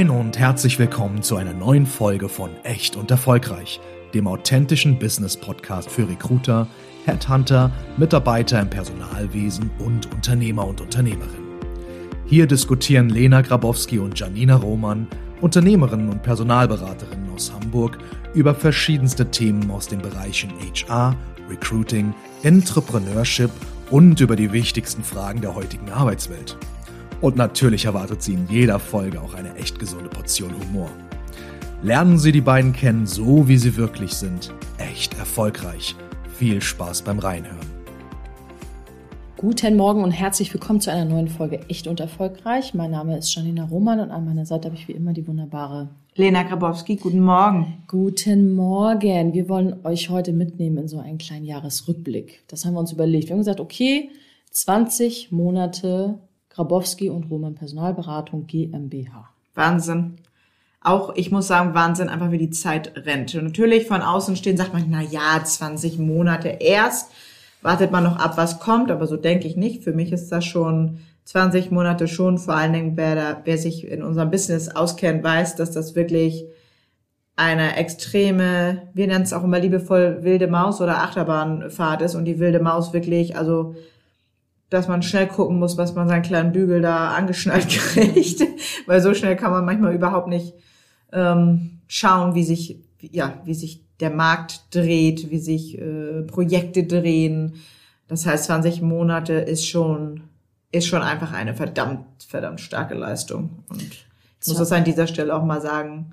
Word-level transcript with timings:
Moin 0.00 0.08
und 0.08 0.38
herzlich 0.38 0.78
willkommen 0.78 1.20
zu 1.22 1.36
einer 1.36 1.52
neuen 1.52 1.84
Folge 1.84 2.30
von 2.30 2.48
Echt 2.62 2.96
und 2.96 3.10
Erfolgreich, 3.10 3.82
dem 4.14 4.28
authentischen 4.28 4.98
Business-Podcast 4.98 5.90
für 5.90 6.08
Recruiter, 6.08 6.66
Headhunter, 7.04 7.70
Mitarbeiter 7.98 8.60
im 8.60 8.70
Personalwesen 8.70 9.70
und 9.78 10.10
Unternehmer 10.10 10.66
und 10.66 10.80
Unternehmerinnen. 10.80 11.60
Hier 12.24 12.46
diskutieren 12.46 13.10
Lena 13.10 13.42
Grabowski 13.42 13.98
und 13.98 14.18
Janina 14.18 14.56
Roman, 14.56 15.06
Unternehmerinnen 15.42 16.08
und 16.08 16.22
Personalberaterinnen 16.22 17.34
aus 17.34 17.52
Hamburg, 17.52 17.98
über 18.32 18.54
verschiedenste 18.54 19.30
Themen 19.30 19.70
aus 19.70 19.86
den 19.86 20.00
Bereichen 20.00 20.50
HR, 20.88 21.14
Recruiting, 21.50 22.14
Entrepreneurship 22.42 23.50
und 23.90 24.18
über 24.18 24.36
die 24.36 24.50
wichtigsten 24.50 25.04
Fragen 25.04 25.42
der 25.42 25.54
heutigen 25.54 25.90
Arbeitswelt. 25.90 26.56
Und 27.20 27.36
natürlich 27.36 27.84
erwartet 27.84 28.22
Sie 28.22 28.32
in 28.32 28.48
jeder 28.48 28.78
Folge 28.78 29.20
auch 29.20 29.34
eine 29.34 29.54
echt 29.56 29.78
gesunde 29.78 30.08
Portion 30.08 30.54
Humor. 30.58 30.88
Lernen 31.82 32.18
Sie 32.18 32.32
die 32.32 32.40
beiden 32.40 32.72
kennen, 32.72 33.06
so 33.06 33.46
wie 33.46 33.58
sie 33.58 33.76
wirklich 33.76 34.14
sind. 34.14 34.54
Echt 34.78 35.18
erfolgreich. 35.18 35.94
Viel 36.38 36.62
Spaß 36.62 37.02
beim 37.02 37.18
Reinhören. 37.18 37.58
Guten 39.36 39.76
Morgen 39.76 40.02
und 40.02 40.12
herzlich 40.12 40.52
willkommen 40.54 40.80
zu 40.80 40.90
einer 40.90 41.04
neuen 41.04 41.28
Folge 41.28 41.60
Echt 41.68 41.86
und 41.86 42.00
Erfolgreich. 42.00 42.72
Mein 42.72 42.92
Name 42.92 43.18
ist 43.18 43.34
Janina 43.34 43.64
Roman 43.64 44.00
und 44.00 44.10
an 44.10 44.24
meiner 44.24 44.46
Seite 44.46 44.68
habe 44.68 44.76
ich 44.76 44.88
wie 44.88 44.92
immer 44.92 45.12
die 45.12 45.28
wunderbare 45.28 45.90
Lena 46.14 46.42
Grabowski. 46.42 46.96
Guten 46.96 47.20
Morgen. 47.20 47.82
Guten 47.86 48.54
Morgen. 48.54 49.34
Wir 49.34 49.46
wollen 49.50 49.84
euch 49.84 50.08
heute 50.08 50.32
mitnehmen 50.32 50.78
in 50.78 50.88
so 50.88 50.98
einen 50.98 51.18
kleinen 51.18 51.44
Jahresrückblick. 51.44 52.44
Das 52.48 52.64
haben 52.64 52.72
wir 52.72 52.80
uns 52.80 52.92
überlegt. 52.92 53.28
Wir 53.28 53.34
haben 53.34 53.40
gesagt, 53.40 53.60
okay, 53.60 54.08
20 54.52 55.32
Monate 55.32 56.18
Grabowski 56.50 57.08
und 57.08 57.30
Roman 57.30 57.54
Personalberatung 57.54 58.46
GmbH. 58.46 59.30
Wahnsinn. 59.54 60.16
Auch, 60.82 61.14
ich 61.14 61.30
muss 61.30 61.46
sagen, 61.46 61.74
Wahnsinn, 61.74 62.08
einfach 62.08 62.30
wie 62.30 62.38
die 62.38 62.50
Zeit 62.50 62.92
rennt. 62.96 63.34
Und 63.34 63.44
natürlich 63.44 63.86
von 63.86 64.00
außen 64.00 64.36
stehen, 64.36 64.56
sagt 64.56 64.72
man, 64.72 64.86
na 64.88 65.02
ja, 65.02 65.42
20 65.42 65.98
Monate 65.98 66.48
erst. 66.48 67.10
Wartet 67.62 67.92
man 67.92 68.04
noch 68.04 68.16
ab, 68.16 68.36
was 68.36 68.58
kommt, 68.58 68.90
aber 68.90 69.06
so 69.06 69.16
denke 69.16 69.46
ich 69.46 69.56
nicht. 69.56 69.84
Für 69.84 69.92
mich 69.92 70.12
ist 70.12 70.32
das 70.32 70.46
schon 70.46 71.00
20 71.24 71.70
Monate 71.70 72.08
schon. 72.08 72.38
Vor 72.38 72.54
allen 72.54 72.72
Dingen, 72.72 72.96
wer, 72.96 73.14
da, 73.14 73.40
wer 73.44 73.58
sich 73.58 73.86
in 73.86 74.02
unserem 74.02 74.30
Business 74.30 74.68
auskennt, 74.68 75.22
weiß, 75.22 75.56
dass 75.56 75.70
das 75.70 75.94
wirklich 75.94 76.46
eine 77.36 77.76
extreme, 77.76 78.88
wir 78.92 79.06
nennen 79.06 79.24
es 79.24 79.32
auch 79.32 79.44
immer 79.44 79.58
liebevoll 79.58 80.22
wilde 80.22 80.46
Maus 80.46 80.80
oder 80.80 80.98
Achterbahnfahrt 81.02 82.02
ist 82.02 82.14
und 82.14 82.24
die 82.24 82.38
wilde 82.38 82.60
Maus 82.60 82.92
wirklich, 82.92 83.36
also 83.36 83.74
dass 84.70 84.86
man 84.86 85.02
schnell 85.02 85.26
gucken 85.26 85.58
muss, 85.58 85.76
was 85.76 85.94
man 85.94 86.08
seinen 86.08 86.22
kleinen 86.22 86.52
Bügel 86.52 86.80
da 86.80 87.10
angeschnallt 87.10 87.68
kriegt, 87.68 88.42
weil 88.86 89.02
so 89.02 89.12
schnell 89.14 89.36
kann 89.36 89.50
man 89.50 89.64
manchmal 89.64 89.94
überhaupt 89.94 90.28
nicht 90.28 90.54
ähm, 91.12 91.80
schauen, 91.88 92.34
wie 92.34 92.44
sich 92.44 92.78
ja 93.00 93.40
wie 93.44 93.54
sich 93.54 93.84
der 93.98 94.10
Markt 94.10 94.74
dreht, 94.74 95.30
wie 95.30 95.38
sich 95.38 95.78
äh, 95.78 96.22
Projekte 96.22 96.84
drehen. 96.84 97.56
Das 98.08 98.26
heißt, 98.26 98.44
20 98.44 98.80
Monate 98.80 99.34
ist 99.34 99.66
schon 99.66 100.22
ist 100.72 100.86
schon 100.86 101.02
einfach 101.02 101.32
eine 101.32 101.54
verdammt 101.54 102.06
verdammt 102.28 102.60
starke 102.60 102.94
Leistung 102.94 103.64
und 103.68 103.82
ich 103.82 104.06
muss 104.46 104.56
das 104.56 104.72
an 104.72 104.84
dieser 104.84 105.06
Stelle 105.06 105.34
auch 105.34 105.44
mal 105.44 105.60
sagen. 105.60 106.12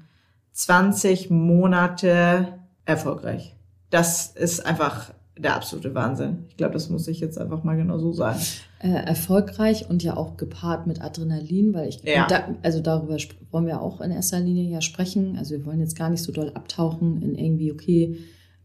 20 0.53 1.29
Monate 1.29 2.47
erfolgreich. 2.85 3.55
Das 3.91 4.27
ist 4.27 4.65
einfach 4.65 5.11
der 5.39 5.55
absolute 5.55 5.93
Wahnsinn. 5.93 6.45
Ich 6.49 6.57
glaube, 6.57 6.73
das 6.73 6.89
muss 6.89 7.07
ich 7.07 7.19
jetzt 7.19 7.37
einfach 7.37 7.63
mal 7.63 7.75
genau 7.77 7.97
so 7.99 8.11
sagen. 8.11 8.39
Äh, 8.79 8.89
erfolgreich 8.89 9.89
und 9.89 10.03
ja 10.03 10.17
auch 10.17 10.37
gepaart 10.37 10.87
mit 10.87 11.01
Adrenalin, 11.01 11.73
weil 11.73 11.89
ich, 11.89 12.03
ja. 12.03 12.27
da, 12.27 12.55
also 12.63 12.79
darüber 12.79 13.17
wollen 13.51 13.67
wir 13.67 13.81
auch 13.81 14.01
in 14.01 14.11
erster 14.11 14.39
Linie 14.39 14.69
ja 14.69 14.81
sprechen. 14.81 15.37
Also 15.37 15.55
wir 15.55 15.65
wollen 15.65 15.79
jetzt 15.79 15.97
gar 15.97 16.09
nicht 16.09 16.23
so 16.23 16.31
doll 16.31 16.51
abtauchen 16.53 17.21
in 17.21 17.35
irgendwie, 17.35 17.71
okay, 17.71 18.17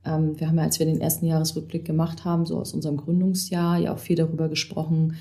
ähm, 0.05 0.39
wir 0.39 0.49
haben 0.49 0.57
ja, 0.57 0.65
als 0.65 0.79
wir 0.79 0.87
den 0.87 1.01
ersten 1.01 1.27
Jahresrückblick 1.27 1.85
gemacht 1.85 2.25
haben, 2.25 2.47
so 2.47 2.59
aus 2.59 2.75
unserem 2.75 2.97
Gründungsjahr, 2.97 3.79
ja 3.79 3.93
auch 3.93 3.99
viel 3.99 4.17
darüber 4.17 4.49
gesprochen, 4.49 5.17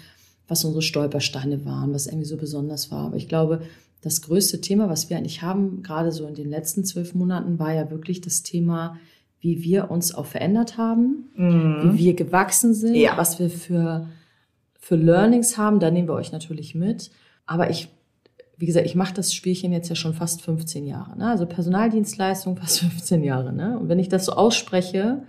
was 0.47 0.65
unsere 0.65 0.81
Stolpersteine 0.81 1.65
waren, 1.65 1.93
was 1.93 2.07
irgendwie 2.07 2.25
so 2.25 2.37
besonders 2.37 2.91
war. 2.91 3.05
Aber 3.05 3.15
ich 3.15 3.27
glaube, 3.27 3.61
das 4.01 4.21
größte 4.21 4.61
Thema, 4.61 4.89
was 4.89 5.09
wir 5.09 5.17
eigentlich 5.17 5.41
haben, 5.41 5.83
gerade 5.83 6.11
so 6.11 6.25
in 6.25 6.33
den 6.33 6.49
letzten 6.49 6.83
zwölf 6.83 7.13
Monaten, 7.13 7.59
war 7.59 7.73
ja 7.73 7.89
wirklich 7.91 8.21
das 8.21 8.41
Thema, 8.41 8.97
wie 9.41 9.63
wir 9.63 9.89
uns 9.89 10.13
auch 10.13 10.27
verändert 10.27 10.77
haben, 10.77 11.29
mhm. 11.35 11.93
wie 11.93 11.97
wir 11.97 12.13
gewachsen 12.13 12.73
sind, 12.73 12.95
ja. 12.95 13.17
was 13.17 13.39
wir 13.39 13.49
für, 13.49 14.07
für 14.79 14.95
Learnings 14.95 15.57
haben. 15.57 15.79
Da 15.79 15.89
nehmen 15.89 16.07
wir 16.07 16.13
euch 16.13 16.31
natürlich 16.31 16.75
mit. 16.75 17.09
Aber 17.47 17.71
ich, 17.71 17.89
wie 18.57 18.67
gesagt, 18.67 18.85
ich 18.85 18.95
mache 18.95 19.15
das 19.15 19.33
Spielchen 19.33 19.73
jetzt 19.73 19.89
ja 19.89 19.95
schon 19.95 20.13
fast 20.13 20.43
15 20.43 20.85
Jahre. 20.85 21.17
Ne? 21.17 21.27
Also 21.27 21.47
Personaldienstleistung 21.47 22.55
fast 22.55 22.79
15 22.81 23.23
Jahre. 23.23 23.51
Ne? 23.51 23.79
Und 23.79 23.89
wenn 23.89 23.99
ich 23.99 24.09
das 24.09 24.25
so 24.25 24.33
ausspreche, 24.33 25.23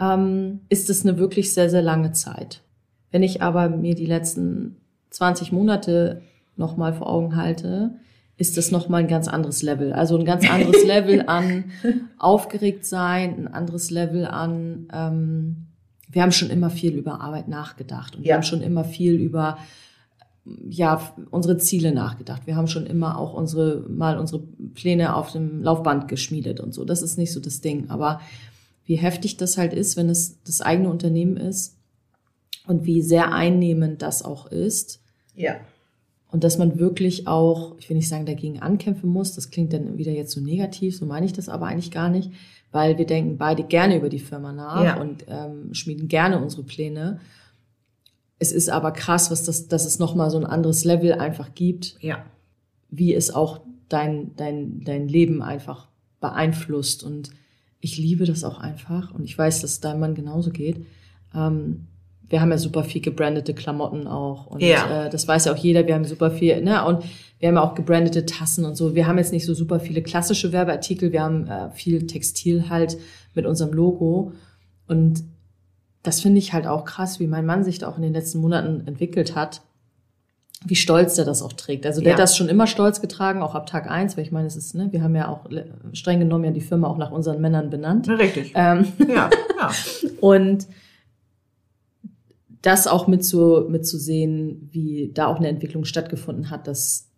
ähm, 0.00 0.60
ist 0.70 0.88
es 0.88 1.04
eine 1.04 1.18
wirklich 1.18 1.52
sehr, 1.52 1.68
sehr 1.68 1.82
lange 1.82 2.12
Zeit. 2.12 2.62
Wenn 3.10 3.22
ich 3.22 3.42
aber 3.42 3.68
mir 3.68 3.94
die 3.94 4.06
letzten 4.06 4.76
20 5.10 5.52
Monate 5.52 6.22
nochmal 6.56 6.94
vor 6.94 7.08
Augen 7.08 7.36
halte, 7.36 7.98
ist 8.38 8.56
das 8.56 8.70
nochmal 8.70 9.02
ein 9.02 9.08
ganz 9.08 9.28
anderes 9.28 9.62
Level. 9.62 9.92
Also 9.92 10.18
ein 10.18 10.24
ganz 10.24 10.48
anderes 10.48 10.84
Level 10.86 11.24
an 11.26 11.64
aufgeregt 12.18 12.84
sein, 12.84 13.34
ein 13.38 13.48
anderes 13.48 13.90
Level 13.90 14.26
an, 14.26 14.88
ähm, 14.92 15.66
wir 16.08 16.22
haben 16.22 16.32
schon 16.32 16.50
immer 16.50 16.70
viel 16.70 16.94
über 16.94 17.20
Arbeit 17.20 17.48
nachgedacht 17.48 18.16
und 18.16 18.22
ja. 18.22 18.28
wir 18.28 18.34
haben 18.34 18.42
schon 18.42 18.62
immer 18.62 18.84
viel 18.84 19.14
über 19.14 19.58
ja, 20.68 21.12
unsere 21.30 21.58
Ziele 21.58 21.92
nachgedacht. 21.92 22.46
Wir 22.46 22.56
haben 22.56 22.68
schon 22.68 22.86
immer 22.86 23.18
auch 23.18 23.34
unsere, 23.34 23.84
mal 23.88 24.16
unsere 24.18 24.42
Pläne 24.74 25.16
auf 25.16 25.32
dem 25.32 25.62
Laufband 25.62 26.06
geschmiedet 26.06 26.60
und 26.60 26.72
so. 26.72 26.84
Das 26.84 27.02
ist 27.02 27.18
nicht 27.18 27.32
so 27.32 27.40
das 27.40 27.60
Ding. 27.60 27.90
Aber 27.90 28.20
wie 28.84 28.96
heftig 28.96 29.36
das 29.36 29.58
halt 29.58 29.72
ist, 29.72 29.96
wenn 29.96 30.08
es 30.08 30.40
das 30.44 30.60
eigene 30.60 30.88
Unternehmen 30.88 31.36
ist 31.36 31.76
und 32.66 32.84
wie 32.84 33.02
sehr 33.02 33.32
einnehmend 33.32 34.02
das 34.02 34.24
auch 34.24 34.46
ist. 34.46 35.00
Ja. 35.34 35.56
Und 36.36 36.44
dass 36.44 36.58
man 36.58 36.78
wirklich 36.78 37.26
auch, 37.26 37.78
ich 37.78 37.88
will 37.88 37.96
nicht 37.96 38.10
sagen, 38.10 38.26
dagegen 38.26 38.60
ankämpfen 38.60 39.08
muss, 39.08 39.34
das 39.34 39.48
klingt 39.48 39.72
dann 39.72 39.96
wieder 39.96 40.12
jetzt 40.12 40.32
so 40.32 40.40
negativ, 40.42 40.94
so 40.94 41.06
meine 41.06 41.24
ich 41.24 41.32
das 41.32 41.48
aber 41.48 41.64
eigentlich 41.64 41.90
gar 41.90 42.10
nicht, 42.10 42.30
weil 42.72 42.98
wir 42.98 43.06
denken 43.06 43.38
beide 43.38 43.62
gerne 43.62 43.96
über 43.96 44.10
die 44.10 44.18
Firma 44.18 44.52
nach 44.52 44.84
ja. 44.84 45.00
und 45.00 45.24
ähm, 45.28 45.72
schmieden 45.72 46.08
gerne 46.08 46.38
unsere 46.38 46.62
Pläne. 46.62 47.20
Es 48.38 48.52
ist 48.52 48.68
aber 48.68 48.92
krass, 48.92 49.30
was 49.30 49.44
das, 49.44 49.68
dass 49.68 49.86
es 49.86 49.98
nochmal 49.98 50.28
so 50.28 50.36
ein 50.36 50.44
anderes 50.44 50.84
Level 50.84 51.14
einfach 51.14 51.54
gibt, 51.54 51.96
ja. 52.02 52.22
wie 52.90 53.14
es 53.14 53.34
auch 53.34 53.62
dein, 53.88 54.36
dein, 54.36 54.84
dein 54.84 55.08
Leben 55.08 55.40
einfach 55.40 55.88
beeinflusst. 56.20 57.02
Und 57.02 57.30
ich 57.80 57.96
liebe 57.96 58.26
das 58.26 58.44
auch 58.44 58.58
einfach 58.58 59.14
und 59.14 59.24
ich 59.24 59.38
weiß, 59.38 59.62
dass 59.62 59.70
es 59.70 59.80
deinem 59.80 60.00
Mann 60.00 60.14
genauso 60.14 60.50
geht. 60.50 60.84
Ähm, 61.34 61.86
wir 62.28 62.40
haben 62.40 62.50
ja 62.50 62.58
super 62.58 62.84
viel 62.84 63.00
gebrandete 63.00 63.54
Klamotten 63.54 64.06
auch. 64.06 64.46
Und 64.46 64.62
ja. 64.62 65.06
äh, 65.06 65.10
das 65.10 65.28
weiß 65.28 65.44
ja 65.44 65.52
auch 65.52 65.56
jeder, 65.56 65.86
wir 65.86 65.94
haben 65.94 66.04
super 66.04 66.30
viel, 66.30 66.60
ne? 66.62 66.84
Und 66.84 67.04
wir 67.38 67.48
haben 67.48 67.58
auch 67.58 67.74
gebrandete 67.74 68.26
Tassen 68.26 68.64
und 68.64 68.76
so. 68.76 68.94
Wir 68.94 69.06
haben 69.06 69.18
jetzt 69.18 69.32
nicht 69.32 69.46
so 69.46 69.54
super 69.54 69.78
viele 69.78 70.02
klassische 70.02 70.52
Werbeartikel, 70.52 71.12
wir 71.12 71.22
haben 71.22 71.46
äh, 71.46 71.70
viel 71.70 72.06
Textil 72.06 72.68
halt 72.68 72.96
mit 73.34 73.46
unserem 73.46 73.72
Logo. 73.72 74.32
Und 74.88 75.22
das 76.02 76.20
finde 76.20 76.38
ich 76.38 76.52
halt 76.52 76.66
auch 76.66 76.84
krass, 76.84 77.20
wie 77.20 77.26
mein 77.26 77.46
Mann 77.46 77.64
sich 77.64 77.78
da 77.78 77.88
auch 77.88 77.96
in 77.96 78.02
den 78.02 78.12
letzten 78.12 78.38
Monaten 78.38 78.86
entwickelt 78.86 79.34
hat, 79.34 79.60
wie 80.64 80.76
stolz 80.76 81.14
der 81.14 81.24
das 81.24 81.42
auch 81.42 81.52
trägt. 81.52 81.84
Also 81.84 82.00
der 82.00 82.12
ja. 82.12 82.14
hat 82.14 82.22
das 82.22 82.36
schon 82.36 82.48
immer 82.48 82.66
stolz 82.66 83.00
getragen, 83.00 83.42
auch 83.42 83.54
ab 83.54 83.66
Tag 83.66 83.90
eins, 83.90 84.16
weil 84.16 84.24
ich 84.24 84.32
meine, 84.32 84.46
es 84.46 84.56
ist, 84.56 84.74
ne, 84.74 84.88
wir 84.90 85.02
haben 85.02 85.14
ja 85.14 85.28
auch 85.28 85.40
streng 85.92 86.18
genommen 86.18 86.44
ja 86.44 86.50
die 86.50 86.60
Firma 86.60 86.88
auch 86.88 86.96
nach 86.96 87.10
unseren 87.10 87.40
Männern 87.40 87.70
benannt. 87.70 88.08
Richtig. 88.08 88.52
Ähm, 88.54 88.86
ja, 89.06 89.28
ja. 89.60 89.70
und 90.20 90.66
das 92.62 92.86
auch 92.86 93.06
mitzu, 93.06 93.66
mitzusehen, 93.68 94.68
wie 94.72 95.10
da 95.12 95.26
auch 95.26 95.36
eine 95.36 95.48
Entwicklung 95.48 95.84
stattgefunden 95.84 96.50
hat, 96.50 96.66
dass 96.66 97.08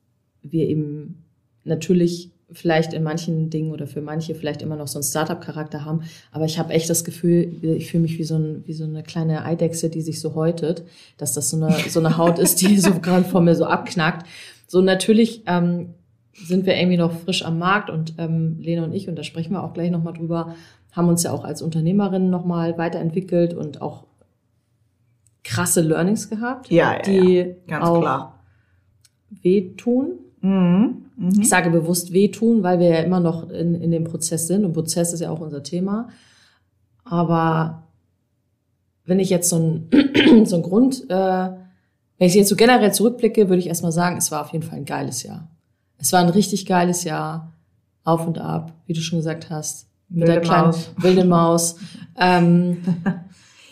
wir 0.42 0.66
eben 0.68 1.24
natürlich 1.64 2.30
vielleicht 2.50 2.94
in 2.94 3.02
manchen 3.02 3.50
Dingen 3.50 3.72
oder 3.72 3.86
für 3.86 4.00
manche 4.00 4.34
vielleicht 4.34 4.62
immer 4.62 4.76
noch 4.76 4.88
so 4.88 4.98
einen 4.98 5.04
Startup-Charakter 5.04 5.84
haben. 5.84 6.02
Aber 6.32 6.46
ich 6.46 6.58
habe 6.58 6.72
echt 6.72 6.88
das 6.88 7.04
Gefühl, 7.04 7.52
ich 7.62 7.90
fühle 7.90 8.02
mich 8.02 8.18
wie 8.18 8.24
so, 8.24 8.36
ein, 8.36 8.62
wie 8.66 8.72
so 8.72 8.84
eine 8.84 9.02
kleine 9.02 9.44
Eidechse, 9.44 9.90
die 9.90 10.00
sich 10.00 10.20
so 10.20 10.34
häutet, 10.34 10.82
dass 11.18 11.34
das 11.34 11.50
so 11.50 11.58
eine, 11.58 11.76
so 11.88 12.00
eine 12.00 12.16
Haut 12.16 12.38
ist, 12.38 12.62
die 12.62 12.78
so 12.78 12.92
gerade 13.00 13.24
vor 13.24 13.42
mir 13.42 13.54
so 13.54 13.66
abknackt. 13.66 14.26
So 14.66 14.80
natürlich 14.80 15.42
ähm, 15.46 15.94
sind 16.32 16.64
wir 16.64 16.76
irgendwie 16.76 16.96
noch 16.96 17.12
frisch 17.12 17.44
am 17.44 17.58
Markt 17.58 17.90
und 17.90 18.14
ähm, 18.18 18.58
Lena 18.60 18.84
und 18.84 18.94
ich, 18.94 19.08
und 19.08 19.16
da 19.16 19.24
sprechen 19.24 19.52
wir 19.52 19.62
auch 19.62 19.74
gleich 19.74 19.90
nochmal 19.90 20.14
drüber, 20.14 20.54
haben 20.92 21.08
uns 21.08 21.22
ja 21.24 21.32
auch 21.32 21.44
als 21.44 21.60
Unternehmerinnen 21.60 22.30
nochmal 22.30 22.78
weiterentwickelt 22.78 23.52
und 23.52 23.82
auch 23.82 24.07
krasse 25.48 25.80
Learnings 25.80 26.28
gehabt, 26.28 26.70
ja, 26.70 27.00
die 27.00 27.36
ja, 27.36 27.44
ganz 27.66 27.84
auch 27.86 28.00
klar. 28.00 28.44
wehtun. 29.42 30.18
Mhm. 30.42 31.06
Mhm. 31.16 31.40
Ich 31.40 31.48
sage 31.48 31.70
bewusst 31.70 32.12
wehtun, 32.12 32.62
weil 32.62 32.78
wir 32.78 32.88
ja 32.88 33.00
immer 33.00 33.20
noch 33.20 33.48
in, 33.48 33.74
in 33.74 33.90
dem 33.90 34.04
Prozess 34.04 34.46
sind 34.46 34.64
und 34.64 34.74
Prozess 34.74 35.12
ist 35.12 35.20
ja 35.20 35.30
auch 35.30 35.40
unser 35.40 35.62
Thema. 35.62 36.08
Aber 37.04 37.84
wenn 39.06 39.18
ich 39.18 39.30
jetzt 39.30 39.48
so 39.48 39.56
ein, 39.56 40.44
so 40.44 40.56
ein 40.56 40.62
Grund, 40.62 41.08
äh, 41.08 41.14
wenn 42.18 42.26
ich 42.26 42.34
jetzt 42.34 42.50
so 42.50 42.56
generell 42.56 42.92
zurückblicke, 42.92 43.48
würde 43.48 43.60
ich 43.60 43.68
erstmal 43.68 43.92
sagen, 43.92 44.18
es 44.18 44.30
war 44.30 44.42
auf 44.42 44.52
jeden 44.52 44.64
Fall 44.64 44.78
ein 44.78 44.84
geiles 44.84 45.22
Jahr. 45.22 45.48
Es 45.96 46.12
war 46.12 46.20
ein 46.20 46.28
richtig 46.28 46.66
geiles 46.66 47.04
Jahr. 47.04 47.54
Auf 48.04 48.26
und 48.26 48.38
ab, 48.38 48.72
wie 48.86 48.92
du 48.92 49.00
schon 49.00 49.18
gesagt 49.18 49.50
hast. 49.50 49.86
Mit 50.08 50.26
Wilde 50.26 50.32
der 50.32 50.40
kleinen 50.40 50.66
Maus. 50.66 50.90
wilde 50.98 51.24
Maus. 51.24 51.76
ähm, 52.18 52.78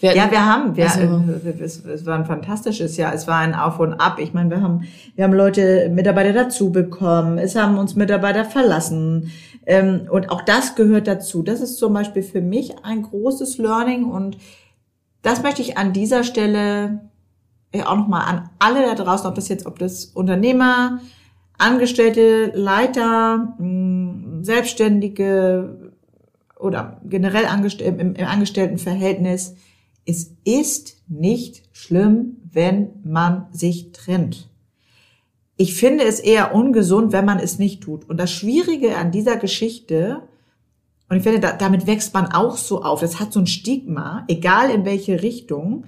wir 0.00 0.14
Ja, 0.14 0.30
wir 0.30 0.44
haben, 0.44 0.76
wir, 0.76 0.90
Also- 0.90 1.22
es, 1.60 1.84
es 1.84 2.06
war 2.06 2.18
ein 2.18 2.26
fantastisches 2.26 2.96
Jahr. 2.96 3.14
Es 3.14 3.26
war 3.26 3.38
ein 3.38 3.54
Auf 3.54 3.78
und 3.80 3.94
Ab. 3.94 4.18
Ich 4.18 4.34
meine, 4.34 4.50
wir 4.50 4.60
haben, 4.60 4.84
wir 5.14 5.24
haben 5.24 5.32
Leute, 5.32 5.88
Mitarbeiter 5.90 6.32
dazu 6.32 6.70
bekommen. 6.70 7.38
Es 7.38 7.56
haben 7.56 7.78
uns 7.78 7.94
Mitarbeiter 7.96 8.44
verlassen. 8.44 9.30
Ähm, 9.66 10.02
und 10.10 10.30
auch 10.30 10.42
das 10.42 10.74
gehört 10.76 11.06
dazu. 11.08 11.42
Das 11.42 11.60
ist 11.60 11.78
zum 11.78 11.92
Beispiel 11.94 12.22
für 12.22 12.40
mich 12.40 12.74
ein 12.84 13.02
großes 13.02 13.58
Learning 13.58 14.04
und 14.04 14.36
das 15.22 15.42
möchte 15.42 15.60
ich 15.60 15.76
an 15.76 15.92
dieser 15.92 16.22
Stelle 16.22 17.00
auch 17.84 17.96
nochmal 17.96 18.22
an 18.26 18.48
alle 18.60 18.82
da 18.86 18.94
draußen, 18.94 19.26
ob 19.26 19.34
das 19.34 19.48
jetzt, 19.48 19.66
ob 19.66 19.78
das 19.78 20.06
Unternehmer, 20.06 21.00
Angestellte, 21.58 22.52
Leiter, 22.54 23.54
mh, 23.58 24.44
Selbstständige 24.44 25.92
oder 26.58 26.98
generell 27.04 27.44
im, 27.80 28.14
im 28.14 28.26
Angestelltenverhältnis, 28.26 29.56
es 30.06 30.32
ist 30.44 31.02
nicht 31.08 31.62
schlimm, 31.72 32.36
wenn 32.50 32.90
man 33.04 33.48
sich 33.52 33.92
trennt. 33.92 34.48
Ich 35.56 35.74
finde 35.74 36.04
es 36.04 36.20
eher 36.20 36.54
ungesund, 36.54 37.12
wenn 37.12 37.24
man 37.24 37.38
es 37.38 37.58
nicht 37.58 37.82
tut. 37.82 38.08
Und 38.08 38.18
das 38.18 38.30
Schwierige 38.30 38.96
an 38.96 39.10
dieser 39.10 39.36
Geschichte, 39.36 40.22
und 41.08 41.16
ich 41.16 41.22
finde, 41.22 41.40
da, 41.40 41.52
damit 41.52 41.86
wächst 41.86 42.14
man 42.14 42.26
auch 42.26 42.56
so 42.56 42.82
auf, 42.82 43.00
das 43.00 43.20
hat 43.20 43.32
so 43.32 43.40
ein 43.40 43.46
Stigma, 43.46 44.24
egal 44.28 44.70
in 44.70 44.84
welche 44.84 45.22
Richtung, 45.22 45.84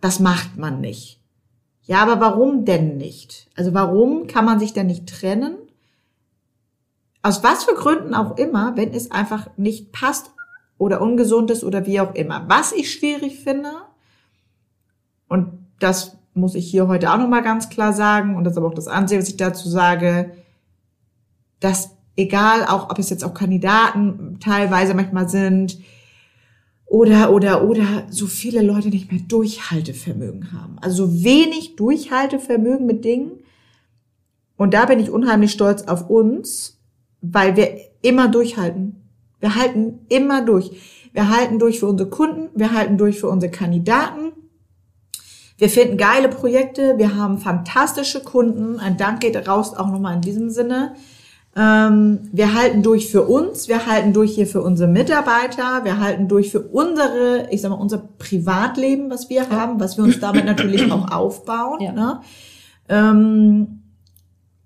das 0.00 0.20
macht 0.20 0.56
man 0.56 0.80
nicht. 0.80 1.20
Ja, 1.82 2.02
aber 2.02 2.20
warum 2.20 2.64
denn 2.64 2.96
nicht? 2.96 3.48
Also 3.56 3.74
warum 3.74 4.26
kann 4.26 4.44
man 4.44 4.58
sich 4.58 4.72
denn 4.72 4.86
nicht 4.86 5.06
trennen? 5.06 5.56
Aus 7.22 7.42
was 7.42 7.64
für 7.64 7.74
Gründen 7.74 8.14
auch 8.14 8.36
immer, 8.36 8.76
wenn 8.76 8.92
es 8.92 9.10
einfach 9.10 9.48
nicht 9.56 9.92
passt 9.92 10.33
oder 10.78 11.00
ungesund 11.00 11.50
ist 11.50 11.64
oder 11.64 11.86
wie 11.86 12.00
auch 12.00 12.14
immer. 12.14 12.44
Was 12.48 12.72
ich 12.72 12.92
schwierig 12.92 13.40
finde, 13.40 13.70
und 15.28 15.66
das 15.78 16.16
muss 16.34 16.54
ich 16.54 16.70
hier 16.70 16.88
heute 16.88 17.12
auch 17.12 17.18
nochmal 17.18 17.42
ganz 17.42 17.68
klar 17.68 17.92
sagen, 17.92 18.36
und 18.36 18.44
das 18.44 18.54
ist 18.54 18.58
aber 18.58 18.68
auch 18.68 18.74
das 18.74 18.88
Ansehen, 18.88 19.20
was 19.20 19.28
ich 19.28 19.36
dazu 19.36 19.68
sage, 19.68 20.32
dass 21.60 21.90
egal, 22.16 22.64
auch 22.66 22.90
ob 22.90 22.98
es 22.98 23.10
jetzt 23.10 23.24
auch 23.24 23.34
Kandidaten 23.34 24.38
teilweise 24.40 24.94
manchmal 24.94 25.28
sind, 25.28 25.78
oder, 26.86 27.32
oder, 27.32 27.64
oder 27.64 28.06
so 28.10 28.26
viele 28.26 28.62
Leute 28.62 28.88
nicht 28.88 29.10
mehr 29.10 29.20
Durchhaltevermögen 29.26 30.52
haben. 30.52 30.78
Also 30.80 31.06
so 31.06 31.24
wenig 31.24 31.76
Durchhaltevermögen 31.76 32.86
mit 32.86 33.04
Dingen. 33.04 33.32
Und 34.56 34.74
da 34.74 34.84
bin 34.84 35.00
ich 35.00 35.10
unheimlich 35.10 35.50
stolz 35.50 35.82
auf 35.82 36.08
uns, 36.08 36.80
weil 37.20 37.56
wir 37.56 37.80
immer 38.02 38.28
durchhalten. 38.28 39.03
Wir 39.44 39.56
halten 39.56 40.06
immer 40.08 40.40
durch. 40.40 40.70
Wir 41.12 41.28
halten 41.28 41.58
durch 41.58 41.80
für 41.80 41.86
unsere 41.86 42.08
Kunden, 42.08 42.48
wir 42.58 42.72
halten 42.72 42.96
durch 42.96 43.20
für 43.20 43.28
unsere 43.28 43.52
Kandidaten. 43.52 44.32
Wir 45.58 45.68
finden 45.68 45.98
geile 45.98 46.30
Projekte, 46.30 46.96
wir 46.96 47.14
haben 47.14 47.36
fantastische 47.36 48.20
Kunden. 48.20 48.80
Ein 48.80 48.96
Dank 48.96 49.20
geht 49.20 49.46
raus 49.46 49.74
auch 49.76 49.90
nochmal 49.90 50.14
in 50.14 50.22
diesem 50.22 50.48
Sinne. 50.48 50.94
Ähm, 51.54 52.20
wir 52.32 52.54
halten 52.54 52.82
durch 52.82 53.10
für 53.10 53.24
uns, 53.24 53.68
wir 53.68 53.84
halten 53.84 54.14
durch 54.14 54.34
hier 54.34 54.46
für 54.46 54.62
unsere 54.62 54.88
Mitarbeiter, 54.88 55.84
wir 55.84 56.00
halten 56.00 56.26
durch 56.26 56.50
für 56.50 56.62
unsere, 56.62 57.48
ich 57.50 57.60
sag 57.60 57.68
mal, 57.68 57.76
unser 57.76 57.98
Privatleben, 57.98 59.10
was 59.10 59.28
wir 59.28 59.50
haben, 59.50 59.78
was 59.78 59.98
wir 59.98 60.04
uns 60.04 60.20
damit 60.20 60.46
natürlich 60.46 60.90
auch 60.90 61.10
aufbauen. 61.12 61.82
Ja. 61.82 61.92
Ne? 61.92 62.20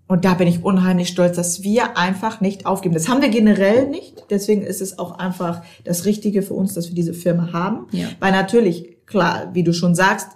Und 0.08 0.24
da 0.24 0.34
bin 0.34 0.48
ich 0.48 0.64
unheimlich 0.64 1.08
stolz, 1.08 1.36
dass 1.36 1.62
wir 1.62 1.98
einfach 1.98 2.40
nicht 2.40 2.64
aufgeben. 2.64 2.94
Das 2.94 3.08
haben 3.08 3.20
wir 3.20 3.28
generell 3.28 3.88
nicht. 3.88 4.24
Deswegen 4.30 4.62
ist 4.62 4.80
es 4.80 4.98
auch 4.98 5.18
einfach 5.18 5.62
das 5.84 6.06
Richtige 6.06 6.40
für 6.42 6.54
uns, 6.54 6.72
dass 6.72 6.88
wir 6.88 6.94
diese 6.94 7.12
Firma 7.12 7.52
haben. 7.52 7.86
Ja. 7.92 8.08
Weil 8.18 8.32
natürlich, 8.32 9.06
klar, 9.06 9.50
wie 9.52 9.62
du 9.62 9.74
schon 9.74 9.94
sagst, 9.94 10.28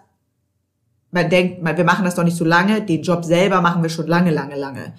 man 1.11 1.31
denkt, 1.31 1.65
wir 1.65 1.85
machen 1.85 2.05
das 2.05 2.15
doch 2.15 2.25
nicht 2.25 2.37
so 2.37 2.45
lange. 2.45 2.83
Den 2.83 3.03
Job 3.03 3.25
selber 3.25 3.63
machen 3.63 3.83
wir 3.83 3.91
schon 3.91 4.07
lange, 4.07 4.31
lange, 4.31 4.57
lange. 4.57 4.93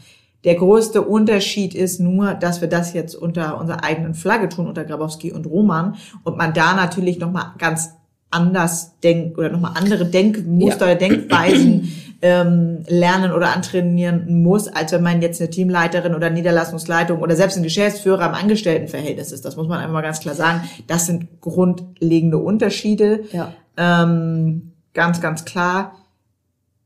Der 0.44 0.56
größte 0.56 1.04
Unterschied 1.04 1.76
ist 1.76 2.00
nur, 2.00 2.34
dass 2.34 2.60
wir 2.60 2.68
das 2.68 2.94
jetzt 2.94 3.16
unter 3.16 3.60
unserer 3.60 3.84
eigenen 3.84 4.16
Flagge 4.16 4.50
tun, 4.50 4.68
unter 4.68 4.86
Grabowski 4.86 5.32
und 5.32 5.46
Roman. 5.46 5.96
Und 6.24 6.36
man 6.36 6.54
da 6.54 6.74
natürlich 6.74 7.20
nochmal 7.20 7.54
ganz 7.60 7.92
anders 8.32 9.00
denkt 9.02 9.38
oder 9.38 9.50
nochmal 9.50 9.74
andere 9.76 10.06
Denkmuster 10.06 10.86
oder 10.86 10.96
Denkweisen 10.96 11.94
ähm, 12.24 12.86
lernen 12.88 13.34
oder 13.34 13.54
antrainieren 13.54 14.42
muss, 14.42 14.70
als 14.70 14.94
wenn 14.94 15.04
man 15.04 15.22
jetzt 15.22 15.42
eine 15.42 15.50
Teamleiterin 15.50 16.16
oder 16.16 16.30
Niederlassungsleitung 16.30 17.20
oder 17.20 17.36
selbst 17.36 17.58
ein 17.58 17.64
Geschäftsführer 17.64 18.26
im 18.28 18.34
Angestelltenverhältnis 18.34 19.34
ist. 19.34 19.44
Das 19.44 19.58
muss 19.58 19.68
man 19.68 19.80
einfach 19.80 19.92
mal 19.92 20.02
ganz 20.02 20.22
klar 20.22 20.34
sagen. 20.34 20.64
Das 20.88 21.06
sind 21.06 21.42
grundlegende 21.42 22.38
Unterschiede. 22.38 23.26
Ja. 23.34 23.54
Ähm, 23.76 24.72
ganz, 24.94 25.20
ganz 25.20 25.44
klar. 25.44 25.98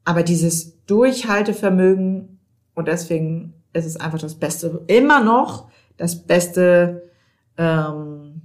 Aber 0.06 0.24
dieses 0.24 0.84
Durchhaltevermögen 0.88 2.40
und 2.74 2.88
deswegen 2.88 3.54
ist 3.74 3.86
es 3.86 3.96
einfach 3.96 4.18
das 4.18 4.34
Beste, 4.34 4.82
immer 4.88 5.24
noch 5.24 5.70
das 5.98 6.16
Beste, 6.16 7.12
ähm, 7.60 8.42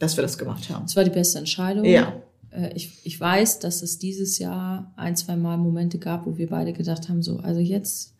dass 0.00 0.16
wir 0.16 0.22
das 0.22 0.38
gemacht 0.38 0.70
haben. 0.70 0.86
Es 0.86 0.96
war 0.96 1.04
die 1.04 1.10
beste 1.10 1.38
Entscheidung. 1.38 1.84
Ja. 1.84 2.14
Äh, 2.56 2.72
Ich, 2.74 3.00
ich 3.04 3.20
weiß, 3.20 3.60
dass 3.60 3.82
es 3.82 3.98
dieses 3.98 4.38
Jahr 4.38 4.92
ein, 4.96 5.16
zwei 5.16 5.36
Mal 5.36 5.58
Momente 5.58 5.98
gab, 5.98 6.26
wo 6.26 6.36
wir 6.36 6.48
beide 6.48 6.72
gedacht 6.72 7.08
haben, 7.08 7.22
so, 7.22 7.38
also 7.38 7.60
jetzt, 7.60 8.14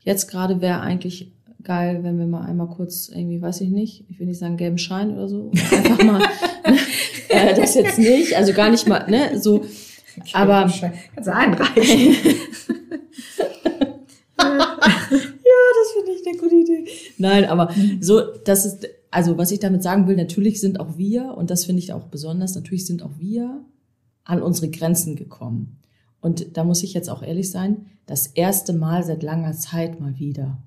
jetzt 0.00 0.28
gerade 0.28 0.60
wäre 0.60 0.80
eigentlich 0.80 1.32
geil, 1.62 2.00
wenn 2.02 2.18
wir 2.18 2.26
mal 2.26 2.44
einmal 2.44 2.68
kurz 2.68 3.08
irgendwie, 3.08 3.40
weiß 3.40 3.62
ich 3.62 3.70
nicht, 3.70 4.04
ich 4.08 4.20
will 4.20 4.26
nicht 4.26 4.38
sagen 4.38 4.56
gelben 4.56 4.78
Schein 4.78 5.14
oder 5.14 5.28
so, 5.28 5.50
einfach 5.70 6.02
mal, 6.04 6.22
äh, 7.28 7.54
das 7.54 7.74
jetzt 7.74 7.98
nicht, 7.98 8.36
also 8.36 8.52
gar 8.52 8.70
nicht 8.70 8.86
mal, 8.86 9.08
ne, 9.10 9.40
so, 9.40 9.64
aber 10.32 10.70
Kannst 11.14 11.26
du 11.26 11.34
einreichen. 11.34 12.16
das 14.36 15.92
finde 15.94 16.12
ich 16.14 16.26
eine 16.26 16.36
gute 16.38 16.54
Idee. 16.54 16.84
Nein, 17.18 17.44
aber 17.46 17.74
so, 18.00 18.20
das 18.44 18.64
ist, 18.66 18.88
also 19.10 19.38
was 19.38 19.50
ich 19.50 19.58
damit 19.60 19.82
sagen 19.82 20.06
will, 20.06 20.16
natürlich 20.16 20.60
sind 20.60 20.78
auch 20.80 20.96
wir, 20.96 21.34
und 21.36 21.50
das 21.50 21.64
finde 21.64 21.80
ich 21.80 21.92
auch 21.92 22.04
besonders, 22.04 22.54
natürlich 22.54 22.86
sind 22.86 23.02
auch 23.02 23.18
wir 23.18 23.64
an 24.24 24.42
unsere 24.42 24.70
Grenzen 24.70 25.16
gekommen. 25.16 25.78
Und 26.20 26.56
da 26.56 26.64
muss 26.64 26.82
ich 26.82 26.94
jetzt 26.94 27.10
auch 27.10 27.22
ehrlich 27.22 27.50
sein, 27.50 27.86
das 28.06 28.26
erste 28.26 28.72
Mal 28.72 29.02
seit 29.04 29.22
langer 29.22 29.52
Zeit 29.52 30.00
mal 30.00 30.18
wieder. 30.18 30.58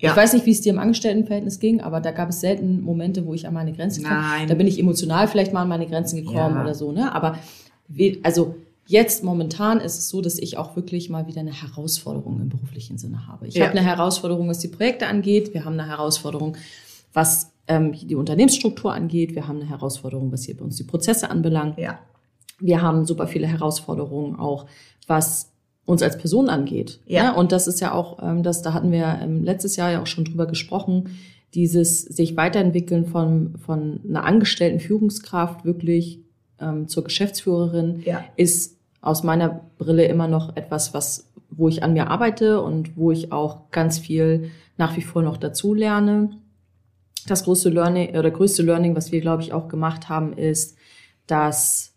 Ja. 0.00 0.10
Ich 0.10 0.16
weiß 0.16 0.34
nicht, 0.34 0.44
wie 0.44 0.50
es 0.50 0.60
dir 0.60 0.72
im 0.72 0.78
Angestelltenverhältnis 0.78 1.60
ging, 1.60 1.80
aber 1.80 2.00
da 2.00 2.10
gab 2.10 2.28
es 2.28 2.40
selten 2.40 2.82
Momente, 2.82 3.24
wo 3.26 3.32
ich 3.32 3.46
an 3.46 3.54
meine 3.54 3.72
Grenze 3.72 4.02
kam. 4.02 4.20
Nein. 4.22 4.48
Da 4.48 4.54
bin 4.54 4.66
ich 4.66 4.78
emotional 4.78 5.28
vielleicht 5.28 5.52
mal 5.52 5.62
an 5.62 5.68
meine 5.68 5.86
Grenzen 5.86 6.16
gekommen 6.16 6.56
Ja. 6.56 6.62
oder 6.62 6.74
so, 6.74 6.92
ne? 6.92 7.14
Aber 7.14 7.38
also 8.22 8.56
jetzt 8.86 9.24
momentan 9.24 9.80
ist 9.80 9.98
es 9.98 10.08
so, 10.08 10.20
dass 10.20 10.38
ich 10.38 10.58
auch 10.58 10.76
wirklich 10.76 11.08
mal 11.08 11.26
wieder 11.26 11.40
eine 11.40 11.52
Herausforderung 11.52 12.40
im 12.40 12.48
beruflichen 12.50 12.98
Sinne 12.98 13.26
habe. 13.26 13.46
Ich 13.46 13.54
Ja. 13.54 13.66
habe 13.66 13.78
eine 13.78 13.86
Herausforderung, 13.86 14.48
was 14.48 14.58
die 14.58 14.68
Projekte 14.68 15.06
angeht. 15.06 15.54
Wir 15.54 15.64
haben 15.64 15.78
eine 15.78 15.88
Herausforderung, 15.88 16.56
was 17.14 17.52
ähm, 17.66 17.92
die 17.92 18.14
Unternehmensstruktur 18.16 18.92
angeht. 18.92 19.34
Wir 19.34 19.48
haben 19.48 19.60
eine 19.60 19.70
Herausforderung, 19.70 20.30
was 20.32 20.42
hier 20.44 20.56
bei 20.56 20.64
uns 20.64 20.76
die 20.76 20.84
Prozesse 20.84 21.30
anbelangt. 21.30 21.78
Ja. 21.78 21.98
Wir 22.60 22.82
haben 22.82 23.04
super 23.04 23.26
viele 23.26 23.46
Herausforderungen 23.46 24.38
auch, 24.38 24.66
was 25.06 25.50
uns 25.84 26.02
als 26.02 26.16
Person 26.16 26.48
angeht. 26.48 27.00
Ja. 27.06 27.32
Ne? 27.32 27.36
Und 27.36 27.52
das 27.52 27.66
ist 27.66 27.80
ja 27.80 27.92
auch, 27.92 28.22
ähm, 28.22 28.42
das, 28.42 28.62
da 28.62 28.72
hatten 28.72 28.90
wir 28.90 29.18
ähm, 29.22 29.42
letztes 29.44 29.76
Jahr 29.76 29.90
ja 29.90 30.02
auch 30.02 30.06
schon 30.06 30.24
drüber 30.24 30.46
gesprochen, 30.46 31.10
dieses 31.54 32.02
sich 32.02 32.36
weiterentwickeln 32.36 33.06
von, 33.06 33.56
von 33.58 34.00
einer 34.08 34.24
angestellten 34.24 34.80
Führungskraft 34.80 35.64
wirklich 35.64 36.20
ähm, 36.60 36.88
zur 36.88 37.04
Geschäftsführerin 37.04 38.02
Ja. 38.04 38.24
ist 38.36 38.78
aus 39.00 39.22
meiner 39.22 39.60
Brille 39.78 40.06
immer 40.06 40.26
noch 40.26 40.56
etwas, 40.56 40.94
was, 40.94 41.30
wo 41.50 41.68
ich 41.68 41.82
an 41.82 41.92
mir 41.92 42.08
arbeite 42.08 42.62
und 42.62 42.96
wo 42.96 43.12
ich 43.12 43.32
auch 43.32 43.70
ganz 43.70 43.98
viel 43.98 44.50
nach 44.76 44.96
wie 44.96 45.02
vor 45.02 45.22
noch 45.22 45.36
dazu 45.36 45.74
lerne. 45.74 46.30
Das 47.26 47.44
größte 47.44 47.68
Learning 47.68 48.16
oder 48.16 48.30
größte 48.30 48.62
Learning, 48.62 48.96
was 48.96 49.12
wir, 49.12 49.20
glaube 49.20 49.42
ich, 49.42 49.52
auch 49.52 49.68
gemacht 49.68 50.08
haben, 50.08 50.32
ist, 50.32 50.76
dass 51.26 51.93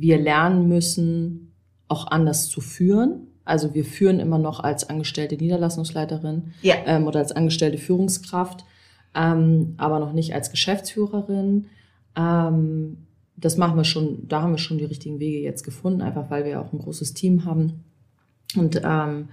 wir 0.00 0.18
lernen 0.18 0.68
müssen, 0.68 1.52
auch 1.88 2.06
anders 2.08 2.48
zu 2.48 2.60
führen. 2.60 3.28
Also 3.44 3.74
wir 3.74 3.84
führen 3.84 4.20
immer 4.20 4.38
noch 4.38 4.60
als 4.60 4.88
angestellte 4.88 5.36
Niederlassungsleiterin 5.36 6.52
Ja. 6.62 6.74
ähm, 6.86 7.06
oder 7.06 7.20
als 7.20 7.32
angestellte 7.32 7.78
Führungskraft, 7.78 8.64
ähm, 9.14 9.74
aber 9.78 9.98
noch 10.00 10.12
nicht 10.12 10.34
als 10.34 10.50
Geschäftsführerin. 10.50 11.66
Ähm, 12.14 12.98
das 13.36 13.56
machen 13.56 13.76
wir 13.76 13.84
schon, 13.84 14.28
da 14.28 14.42
haben 14.42 14.52
wir 14.52 14.58
schon 14.58 14.78
die 14.78 14.84
richtigen 14.84 15.20
Wege 15.20 15.38
jetzt 15.40 15.62
gefunden, 15.62 16.02
einfach 16.02 16.28
weil 16.30 16.44
wir 16.44 16.60
auch 16.60 16.72
ein 16.72 16.78
großes 16.78 17.14
Team 17.14 17.44
haben. 17.44 17.84
Und 18.56 18.80
ähm, 18.84 19.28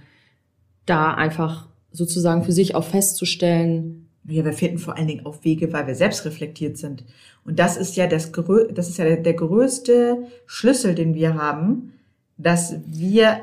da 0.86 1.12
einfach 1.14 1.66
sozusagen 1.92 2.44
für 2.44 2.52
sich 2.52 2.74
auch 2.74 2.84
festzustellen, 2.84 4.05
Ja, 4.28 4.44
wir 4.44 4.52
finden 4.52 4.78
vor 4.78 4.96
allen 4.96 5.06
Dingen 5.06 5.26
auch 5.26 5.44
Wege, 5.44 5.72
weil 5.72 5.86
wir 5.86 5.94
selbst 5.94 6.24
reflektiert 6.24 6.76
sind. 6.76 7.04
Und 7.44 7.58
das 7.58 7.76
ist 7.76 7.96
ja 7.96 8.06
das, 8.06 8.32
das 8.32 8.88
ist 8.88 8.98
ja 8.98 9.04
der, 9.04 9.18
der 9.18 9.34
größte 9.34 10.26
Schlüssel, 10.46 10.94
den 10.94 11.14
wir 11.14 11.34
haben, 11.34 11.92
dass 12.36 12.76
wir 12.86 13.40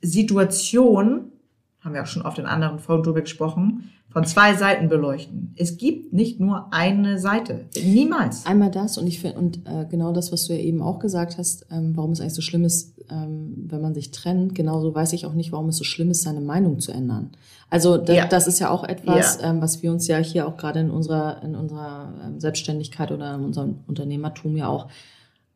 Situationen 0.00 1.32
haben 1.84 1.94
wir 1.94 2.02
auch 2.02 2.06
schon 2.06 2.22
oft 2.22 2.38
in 2.38 2.46
anderen 2.46 2.78
Folgen 2.78 3.02
drüber 3.02 3.20
gesprochen, 3.20 3.90
von 4.14 4.24
zwei 4.24 4.54
Seiten 4.54 4.88
beleuchten. 4.88 5.52
Es 5.56 5.76
gibt 5.76 6.12
nicht 6.12 6.38
nur 6.38 6.72
eine 6.72 7.18
Seite. 7.18 7.66
Niemals. 7.84 8.46
Einmal 8.46 8.70
das 8.70 8.96
und 8.96 9.08
ich 9.08 9.18
finde, 9.18 9.38
und 9.38 9.66
äh, 9.66 9.86
genau 9.90 10.12
das, 10.12 10.30
was 10.30 10.46
du 10.46 10.52
ja 10.52 10.60
eben 10.60 10.82
auch 10.82 11.00
gesagt 11.00 11.36
hast, 11.36 11.66
ähm, 11.72 11.96
warum 11.96 12.12
es 12.12 12.20
eigentlich 12.20 12.34
so 12.34 12.40
schlimm 12.40 12.64
ist, 12.64 12.94
ähm, 13.10 13.66
wenn 13.66 13.80
man 13.80 13.92
sich 13.92 14.12
trennt, 14.12 14.54
genauso 14.54 14.94
weiß 14.94 15.14
ich 15.14 15.26
auch 15.26 15.34
nicht, 15.34 15.50
warum 15.50 15.68
es 15.68 15.78
so 15.78 15.82
schlimm 15.82 16.12
ist, 16.12 16.22
seine 16.22 16.40
Meinung 16.40 16.78
zu 16.78 16.92
ändern. 16.92 17.32
Also 17.70 17.96
da, 17.96 18.12
ja. 18.12 18.26
das 18.26 18.46
ist 18.46 18.60
ja 18.60 18.70
auch 18.70 18.84
etwas, 18.84 19.40
ja. 19.42 19.50
ähm, 19.50 19.60
was 19.60 19.82
wir 19.82 19.90
uns 19.90 20.06
ja 20.06 20.18
hier 20.18 20.46
auch 20.46 20.56
gerade 20.56 20.78
in 20.78 20.90
unserer, 20.92 21.42
in 21.42 21.56
unserer 21.56 22.14
ähm, 22.24 22.38
Selbstständigkeit 22.38 23.10
oder 23.10 23.34
in 23.34 23.44
unserem 23.44 23.80
Unternehmertum 23.88 24.56
ja 24.56 24.68
auch 24.68 24.86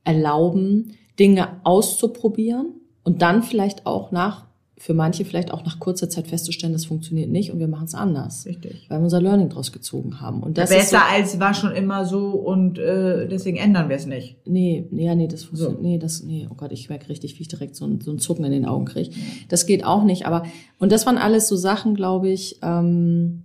erlauben, 0.03 0.95
Dinge 1.17 1.61
auszuprobieren 1.63 2.75
und 3.05 3.23
dann 3.23 3.45
vielleicht 3.45 3.87
auch 3.87 4.11
nach 4.11 4.48
für 4.79 4.95
manche 4.95 5.25
vielleicht 5.25 5.53
auch 5.53 5.65
nach 5.65 5.81
kurzer 5.81 6.09
Zeit 6.09 6.29
festzustellen, 6.29 6.73
das 6.73 6.85
funktioniert 6.85 7.31
nicht 7.31 7.51
und 7.53 7.59
wir 7.59 7.67
machen 7.67 7.87
es 7.87 7.95
anders. 7.95 8.47
Richtig. 8.47 8.87
Weil 8.89 9.01
wir 9.01 9.05
unser 9.05 9.21
Learning 9.21 9.49
draus 9.49 9.73
gezogen 9.73 10.21
haben. 10.21 10.43
Und 10.43 10.57
das 10.57 10.71
Besser 10.71 10.83
ist 10.83 10.91
so, 10.91 10.97
als 10.97 11.41
war 11.41 11.53
schon 11.53 11.73
immer 11.73 12.05
so 12.05 12.31
und 12.31 12.79
äh, 12.79 13.27
deswegen 13.27 13.57
ändern 13.57 13.89
wir 13.89 13.97
es 13.97 14.07
nicht. 14.07 14.37
Nee, 14.47 14.87
nee, 14.91 15.07
ja, 15.07 15.17
nee, 15.17 15.27
das 15.27 15.45
funktioniert. 15.45 15.79
So. 15.79 15.83
Nee, 15.83 15.99
das, 15.99 16.23
nee, 16.23 16.47
oh 16.49 16.55
Gott, 16.55 16.71
ich 16.71 16.89
merke 16.89 17.09
richtig, 17.09 17.37
wie 17.39 17.43
ich 17.43 17.49
direkt 17.49 17.75
so 17.75 17.87
ein, 17.87 18.01
so 18.01 18.13
ein 18.13 18.21
Zucken 18.21 18.45
in 18.45 18.53
den 18.53 18.67
Augen 18.67 18.85
kriege. 18.85 19.11
Das 19.49 19.67
geht 19.67 19.85
auch 19.85 20.05
nicht. 20.05 20.27
Aber, 20.27 20.45
und 20.79 20.93
das 20.93 21.07
waren 21.07 21.19
alles 21.19 21.49
so 21.49 21.57
Sachen, 21.57 21.97
glaube 21.97 22.29
ich, 22.29 22.61
ähm, 22.63 23.43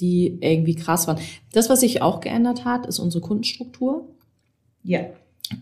die 0.00 0.38
irgendwie 0.40 0.74
krass 0.74 1.06
waren. 1.06 1.18
Das, 1.52 1.70
was 1.70 1.80
sich 1.80 2.02
auch 2.02 2.20
geändert 2.20 2.64
hat, 2.64 2.86
ist 2.86 2.98
unsere 2.98 3.22
Kundenstruktur. 3.22 4.08
Ja. 4.82 5.00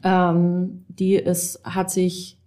Ähm, 0.02 0.84
die 0.88 1.14
ist, 1.16 1.60
hat 1.64 1.90
sich 1.90 2.37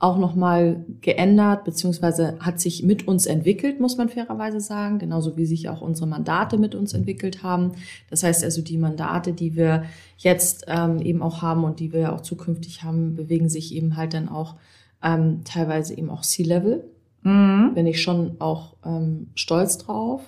auch 0.00 0.16
nochmal 0.16 0.82
geändert, 1.02 1.64
beziehungsweise 1.64 2.38
hat 2.40 2.58
sich 2.58 2.82
mit 2.82 3.06
uns 3.06 3.26
entwickelt, 3.26 3.80
muss 3.80 3.98
man 3.98 4.08
fairerweise 4.08 4.58
sagen, 4.58 4.98
genauso 4.98 5.36
wie 5.36 5.44
sich 5.44 5.68
auch 5.68 5.82
unsere 5.82 6.08
Mandate 6.08 6.56
mit 6.56 6.74
uns 6.74 6.94
entwickelt 6.94 7.42
haben. 7.42 7.72
Das 8.08 8.22
heißt 8.22 8.42
also, 8.42 8.62
die 8.62 8.78
Mandate, 8.78 9.34
die 9.34 9.56
wir 9.56 9.84
jetzt 10.16 10.64
ähm, 10.68 11.00
eben 11.02 11.20
auch 11.20 11.42
haben 11.42 11.64
und 11.64 11.80
die 11.80 11.92
wir 11.92 12.14
auch 12.14 12.22
zukünftig 12.22 12.82
haben, 12.82 13.14
bewegen 13.14 13.50
sich 13.50 13.74
eben 13.74 13.98
halt 13.98 14.14
dann 14.14 14.30
auch 14.30 14.56
ähm, 15.02 15.42
teilweise 15.44 15.94
eben 15.94 16.08
auch 16.08 16.22
C-Level. 16.22 16.82
Mhm. 17.22 17.72
Bin 17.74 17.86
ich 17.86 18.00
schon 18.00 18.36
auch 18.38 18.76
ähm, 18.82 19.28
stolz 19.34 19.76
drauf, 19.76 20.22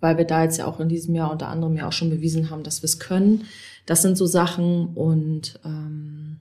weil 0.00 0.18
wir 0.18 0.24
da 0.24 0.42
jetzt 0.42 0.58
ja 0.58 0.66
auch 0.66 0.80
in 0.80 0.88
diesem 0.88 1.14
Jahr 1.14 1.30
unter 1.30 1.46
anderem 1.46 1.76
ja 1.76 1.86
auch 1.86 1.92
schon 1.92 2.10
bewiesen 2.10 2.50
haben, 2.50 2.64
dass 2.64 2.82
wir 2.82 2.86
es 2.86 2.98
können. 2.98 3.44
Das 3.86 4.02
sind 4.02 4.18
so 4.18 4.26
Sachen 4.26 4.88
und 4.88 5.60
ähm, 5.64 6.40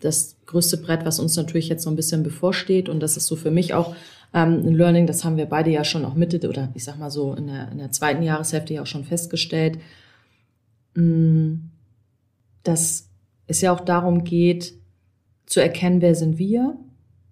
das 0.00 0.36
größte 0.46 0.76
Brett, 0.78 1.04
was 1.04 1.18
uns 1.18 1.36
natürlich 1.36 1.68
jetzt 1.68 1.82
so 1.82 1.90
ein 1.90 1.96
bisschen 1.96 2.22
bevorsteht. 2.22 2.88
Und 2.88 3.00
das 3.00 3.16
ist 3.16 3.26
so 3.26 3.36
für 3.36 3.50
mich 3.50 3.74
auch 3.74 3.94
ähm, 4.34 4.62
ein 4.66 4.74
Learning, 4.74 5.06
das 5.06 5.24
haben 5.24 5.36
wir 5.36 5.46
beide 5.46 5.70
ja 5.70 5.84
schon 5.84 6.04
auch 6.04 6.14
Mitte 6.14 6.46
oder 6.48 6.68
ich 6.74 6.84
sag 6.84 6.98
mal 6.98 7.10
so 7.10 7.34
in 7.34 7.46
der, 7.46 7.70
in 7.70 7.78
der 7.78 7.92
zweiten 7.92 8.22
Jahreshälfte 8.22 8.74
ja 8.74 8.82
auch 8.82 8.86
schon 8.86 9.04
festgestellt, 9.04 9.78
mm, 10.94 11.54
dass 12.64 13.08
es 13.46 13.60
ja 13.60 13.72
auch 13.72 13.80
darum 13.80 14.24
geht, 14.24 14.74
zu 15.46 15.60
erkennen, 15.60 16.00
wer 16.00 16.14
sind 16.14 16.38
wir, 16.38 16.76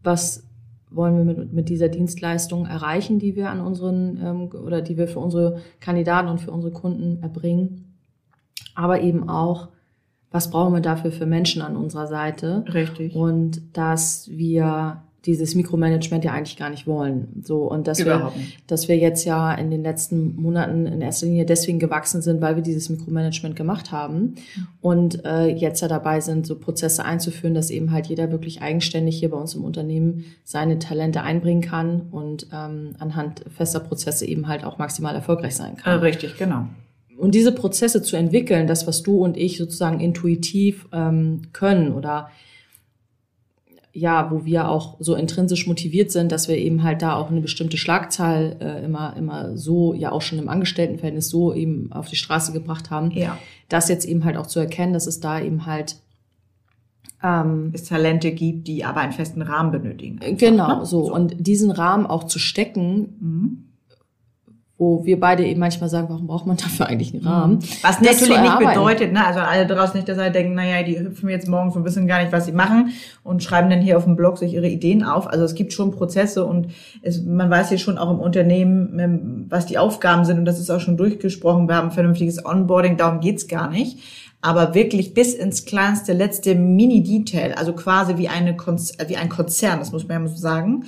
was 0.03 0.45
wollen 0.91 1.17
wir 1.17 1.25
mit, 1.25 1.53
mit 1.53 1.69
dieser 1.69 1.89
Dienstleistung 1.89 2.67
erreichen, 2.67 3.19
die 3.19 3.35
wir 3.35 3.51
an 3.51 3.61
unseren 3.61 4.19
ähm, 4.23 4.51
oder 4.53 4.83
die 4.83 4.97
wir 4.97 5.09
für 5.09 5.19
unsere 5.19 5.61
Kandidaten 5.81 6.29
und 6.29 6.41
für 6.41 6.53
unsere 6.53 6.73
Kunden 6.73 7.23
erbringen, 7.23 7.95
aber 8.75 9.01
eben 9.01 9.29
auch, 9.29 9.69
was 10.33 10.51
brauchen 10.51 10.75
wir 10.75 10.81
dafür 10.81 11.13
für 11.13 11.27
Menschen 11.27 11.63
an 11.63 11.77
unserer 11.77 12.07
Seite. 12.07 12.65
Richtig. 12.73 13.15
Und 13.15 13.61
dass 13.75 14.29
wir 14.31 15.03
dieses 15.25 15.55
Mikromanagement 15.55 16.25
ja 16.25 16.33
eigentlich 16.33 16.57
gar 16.57 16.71
nicht 16.71 16.87
wollen. 16.87 17.29
So 17.43 17.71
und 17.71 17.87
dass 17.87 18.05
wir, 18.05 18.33
dass 18.67 18.89
wir 18.89 18.97
jetzt 18.97 19.25
ja 19.25 19.55
in 19.55 19.71
den 19.71 19.83
letzten 19.83 20.35
Monaten 20.41 20.87
in 20.87 21.01
erster 21.01 21.27
Linie 21.27 21.47
deswegen 21.47 21.79
gewachsen 21.79 22.23
sind, 22.23 22.41
weil 22.41 22.57
wir 22.57 22.63
dieses 22.63 22.89
Mikromanagement 22.89 23.55
gemacht 23.55 23.93
haben 23.93 24.35
und 24.81 25.25
äh, 25.25 25.47
jetzt 25.47 25.81
ja 25.81 25.87
dabei 25.87 26.21
sind, 26.21 26.47
so 26.47 26.59
Prozesse 26.59 27.05
einzuführen, 27.05 27.55
dass 27.55 27.71
eben 27.71 27.93
halt 27.93 28.07
jeder 28.07 28.33
wirklich 28.33 28.63
eigenständig 28.63 29.17
hier 29.19 29.31
bei 29.31 29.37
uns 29.37 29.55
im 29.55 29.65
Unternehmen 29.65 30.25
seine 30.43 30.81
Talente 30.81 31.23
einbringen 31.23 31.63
kann 31.63 32.09
und 32.11 32.49
ähm, 32.53 32.97
anhand 32.99 33.45
fester 33.57 33.81
Prozesse 33.81 34.27
eben 34.27 34.49
halt 34.49 34.65
auch 34.65 34.79
maximal 34.79 35.15
erfolgreich 35.15 35.55
sein 35.55 35.77
kann. 35.77 36.01
Richtig, 36.01 36.37
genau. 36.37 36.67
Und 37.17 37.35
diese 37.35 37.53
Prozesse 37.53 38.03
zu 38.03 38.17
entwickeln, 38.17 38.67
das, 38.67 38.87
was 38.87 39.03
du 39.03 39.19
und 39.19 39.37
ich 39.37 39.59
sozusagen 39.59 40.01
intuitiv 40.01 40.89
ähm, 40.93 41.43
können 41.53 41.93
oder 41.93 42.31
ja, 43.95 44.31
wo 44.31 44.47
wir 44.47 44.69
auch 44.69 44.97
so 45.01 45.15
intrinsisch 45.15 45.67
motiviert 45.67 46.11
sind, 46.11 46.33
dass 46.33 46.49
wir 46.49 46.57
eben 46.57 46.83
halt 46.83 47.03
da 47.03 47.15
auch 47.15 47.31
eine 47.31 47.43
bestimmte 47.43 47.77
Schlagzahl 47.77 48.57
äh, 48.61 48.85
immer, 48.85 49.15
immer 49.19 49.57
so, 49.59 49.93
ja 49.93 50.13
auch 50.13 50.23
schon 50.23 50.39
im 50.39 50.49
Angestelltenverhältnis 50.49 51.29
so 51.29 51.53
eben 51.53 51.93
auf 51.93 52.09
die 52.09 52.17
Straße 52.17 52.53
gebracht 52.53 52.91
haben. 52.91 53.11
Ja. 53.11 53.39
Das 53.69 53.91
jetzt 53.91 54.07
eben 54.07 54.25
halt 54.25 54.39
auch 54.39 54.47
zu 54.47 54.61
erkennen, 54.61 54.95
dass 54.95 55.07
es 55.07 55.21
da 55.21 55.41
eben 55.41 55.67
halt 55.67 55.97
ähm, 57.23 57.71
es 57.75 57.85
Talente 57.85 58.33
gibt, 58.33 58.67
die 58.67 58.85
aber 58.85 59.01
einen 59.01 59.13
festen 59.13 59.43
Rahmen 59.43 59.73
benötigen. 59.73 60.21
Einfach, 60.23 60.39
genau, 60.39 60.79
ne? 60.79 60.87
so. 60.87 61.05
so. 61.05 61.15
Und 61.15 61.47
diesen 61.47 61.71
Rahmen 61.71 62.07
auch 62.07 62.25
zu 62.25 62.39
stecken, 62.39 63.17
mhm 63.21 63.72
wo 64.83 65.05
wir 65.05 65.21
beide 65.21 65.47
eben 65.47 65.61
manchmal 65.61 65.89
sagen, 65.89 66.09
warum 66.11 66.27
braucht 66.27 66.45
man 66.45 66.57
dafür 66.57 66.87
eigentlich 66.87 67.15
einen 67.15 67.25
Rahmen? 67.25 67.55
Mhm. 67.55 67.63
Was 67.83 68.01
das 68.01 68.21
natürlich 68.21 68.41
nicht 68.41 68.59
bedeutet, 68.59 69.13
ne? 69.13 69.25
also 69.25 69.39
alle 69.39 69.65
draußen 69.65 69.95
nicht, 69.95 70.09
dass 70.09 70.19
alle 70.19 70.33
denken, 70.33 70.55
naja, 70.55 70.83
die 70.83 70.99
hüpfen 70.99 71.29
jetzt 71.29 71.47
morgens 71.47 71.77
und 71.77 71.85
wissen 71.85 72.09
gar 72.09 72.21
nicht, 72.21 72.33
was 72.33 72.47
sie 72.47 72.53
machen 72.53 72.93
und 73.23 73.45
schreiben 73.45 73.71
dann 73.71 73.81
hier 73.81 73.97
auf 73.97 74.05
dem 74.05 74.17
Blog 74.17 74.39
sich 74.39 74.55
ihre 74.55 74.67
Ideen 74.67 75.05
auf. 75.05 75.29
Also 75.29 75.45
es 75.45 75.55
gibt 75.55 75.73
schon 75.73 75.93
Prozesse 75.93 76.45
und 76.45 76.67
es, 77.03 77.23
man 77.23 77.49
weiß 77.49 77.69
hier 77.69 77.79
schon 77.79 77.97
auch 77.97 78.11
im 78.11 78.19
Unternehmen, 78.19 78.99
ähm, 78.99 79.47
was 79.49 79.67
die 79.67 79.79
Aufgaben 79.79 80.25
sind 80.25 80.39
und 80.41 80.47
das 80.47 80.59
ist 80.59 80.69
auch 80.69 80.81
schon 80.81 80.97
durchgesprochen. 80.97 81.69
Wir 81.69 81.77
haben 81.77 81.89
ein 81.89 81.95
vernünftiges 81.95 82.45
Onboarding, 82.45 82.97
darum 82.97 83.21
geht's 83.21 83.47
gar 83.47 83.71
nicht. 83.71 83.99
Aber 84.41 84.75
wirklich 84.75 85.15
bis 85.15 85.35
ins 85.35 85.65
kleinste, 85.65 86.13
letzte 86.13 86.57
Mini-Detail, 86.57 87.55
also 87.55 87.73
quasi 87.73 88.17
wie, 88.19 88.29
eine 88.29 88.57
Konz 88.57 88.93
wie 89.07 89.17
ein 89.17 89.29
Konzern, 89.29 89.79
das 89.79 89.93
muss 89.93 90.09
man 90.09 90.23
ja 90.23 90.29
so 90.29 90.37
sagen, 90.37 90.87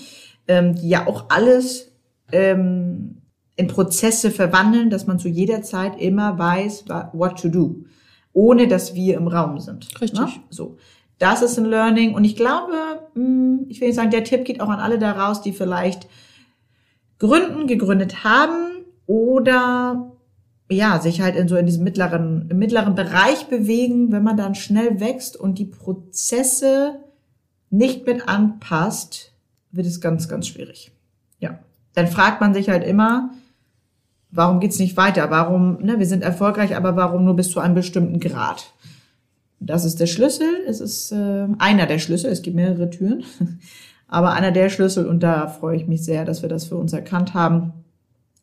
ähm, 0.48 0.74
die 0.74 0.88
ja 0.88 1.06
auch 1.06 1.26
alles 1.28 1.92
ähm, 2.32 3.13
in 3.56 3.68
Prozesse 3.68 4.30
verwandeln, 4.30 4.90
dass 4.90 5.06
man 5.06 5.18
zu 5.18 5.28
jeder 5.28 5.62
Zeit 5.62 6.00
immer 6.00 6.38
weiß, 6.38 6.87
what 7.12 7.40
to 7.40 7.49
do, 7.49 7.84
ohne 8.32 8.66
dass 8.66 8.94
wir 8.94 9.16
im 9.16 9.28
Raum 9.28 9.61
sind. 9.61 9.88
Richtig. 10.00 10.20
Ne? 10.20 10.28
So. 10.50 10.76
Das 11.18 11.42
ist 11.42 11.58
ein 11.58 11.64
Learning. 11.64 12.14
Und 12.14 12.25
ich 12.25 12.37
glaube, 12.37 12.73
hm, 13.14 13.66
ich 13.68 13.80
will 13.80 13.88
nicht 13.88 13.96
sagen, 13.96 14.11
der 14.11 14.25
Tipp 14.25 14.44
geht 14.44 14.61
auch 14.61 14.68
an 14.68 14.80
alle 14.80 14.99
daraus, 14.99 15.42
die 15.42 15.52
vielleicht 15.52 16.08
gründen, 17.18 17.66
gegründet 17.66 18.25
haben 18.25 18.84
oder 19.06 20.11
ja, 20.70 20.99
sich 20.99 21.20
halt 21.20 21.37
in 21.37 21.46
so 21.46 21.56
in 21.56 21.66
diesem 21.66 21.84
mittleren, 21.84 22.49
im 22.50 22.58
mittleren 22.58 22.94
Bereich 22.94 23.46
bewegen, 23.46 24.11
wenn 24.12 24.23
man 24.23 24.37
dann 24.37 24.54
schnell 24.54 24.99
wächst 24.99 25.37
und 25.37 25.58
die 25.58 25.66
Prozesse 25.66 27.00
nicht 27.70 28.06
mit 28.06 28.28
anpasst, 28.28 29.32
wird 29.73 29.87
es 29.87 30.00
ganz, 30.00 30.28
ganz 30.28 30.49
schwierig. 30.49 30.90
Ja. 31.38 31.58
Dann 31.94 32.08
fragt 32.08 32.40
man 32.40 32.54
sich 32.54 32.68
halt 32.68 32.84
immer, 32.84 33.30
warum 34.35 34.61
geht's 34.61 34.79
nicht 34.79 34.97
weiter? 34.97 35.31
Warum, 35.31 35.79
ne, 35.81 35.99
wir 35.99 36.07
sind 36.07 36.23
erfolgreich, 36.23 36.76
aber 36.76 36.97
warum 36.97 37.25
nur 37.25 37.37
bis 37.37 37.50
zu 37.50 37.61
einem 37.61 37.75
bestimmten 37.75 38.21
Grad? 38.21 38.73
Das 39.61 39.85
ist 39.85 40.00
der 40.00 40.07
Schlüssel. 40.07 40.49
Es 40.67 40.81
ist 40.81 41.12
äh, 41.12 41.47
einer 41.59 41.87
der 41.87 41.99
Schlüssel. 41.99 42.31
Es 42.31 42.43
gibt 42.43 42.57
mehrere 42.57 42.91
Türen, 42.91 43.25
aber 44.09 44.33
einer 44.33 44.50
der 44.50 44.69
Schlüssel. 44.69 45.07
Und 45.07 45.23
da 45.23 45.47
freue 45.47 45.76
ich 45.76 45.87
mich 45.87 46.05
sehr, 46.05 46.25
dass 46.25 46.43
wir 46.43 46.49
das 46.49 46.64
für 46.64 46.76
uns 46.76 46.93
erkannt 46.93 47.33
haben, 47.33 47.73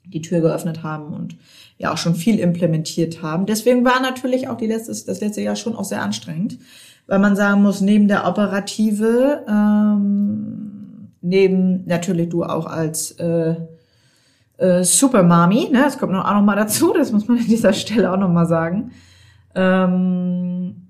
die 0.06 0.22
Tür 0.22 0.42
geöffnet 0.42 0.82
haben 0.82 1.14
und 1.14 1.36
ja 1.78 1.92
auch 1.94 1.98
schon 1.98 2.16
viel 2.16 2.40
implementiert 2.40 3.22
haben. 3.22 3.46
Deswegen 3.46 3.86
war 3.86 4.02
natürlich 4.02 4.48
auch 4.48 4.58
die 4.58 4.68
letzte, 4.68 4.92
das 5.06 5.22
letzte 5.22 5.42
Jahr 5.42 5.56
schon 5.56 5.76
auch 5.76 5.84
sehr 5.84 6.02
anstrengend, 6.02 6.58
weil 7.08 7.20
man 7.20 7.36
sagen 7.36 7.62
muss, 7.62 7.82
neben 7.82 8.08
der 8.08 8.28
Operative, 8.28 9.46
ähm, 9.48 11.12
neben 11.22 11.86
natürlich 11.86 12.30
du 12.30 12.44
auch 12.44 12.66
als 12.66 13.12
äh, 13.12 13.56
äh, 14.62 14.84
Super 14.84 15.24
Mami, 15.24 15.70
ne? 15.72 15.84
Das 15.84 15.98
kommt 15.98 16.16
auch 16.16 16.34
noch 16.34 16.42
mal 16.44 16.56
dazu, 16.56 16.94
das 16.94 17.12
muss 17.12 17.28
man 17.28 17.40
an 17.40 17.48
dieser 17.48 17.74
Stelle 17.74 18.12
auch 18.12 18.18
noch 18.18 18.30
mal 18.30 18.46
sagen. 18.46 18.92
Ähm, 19.56 20.88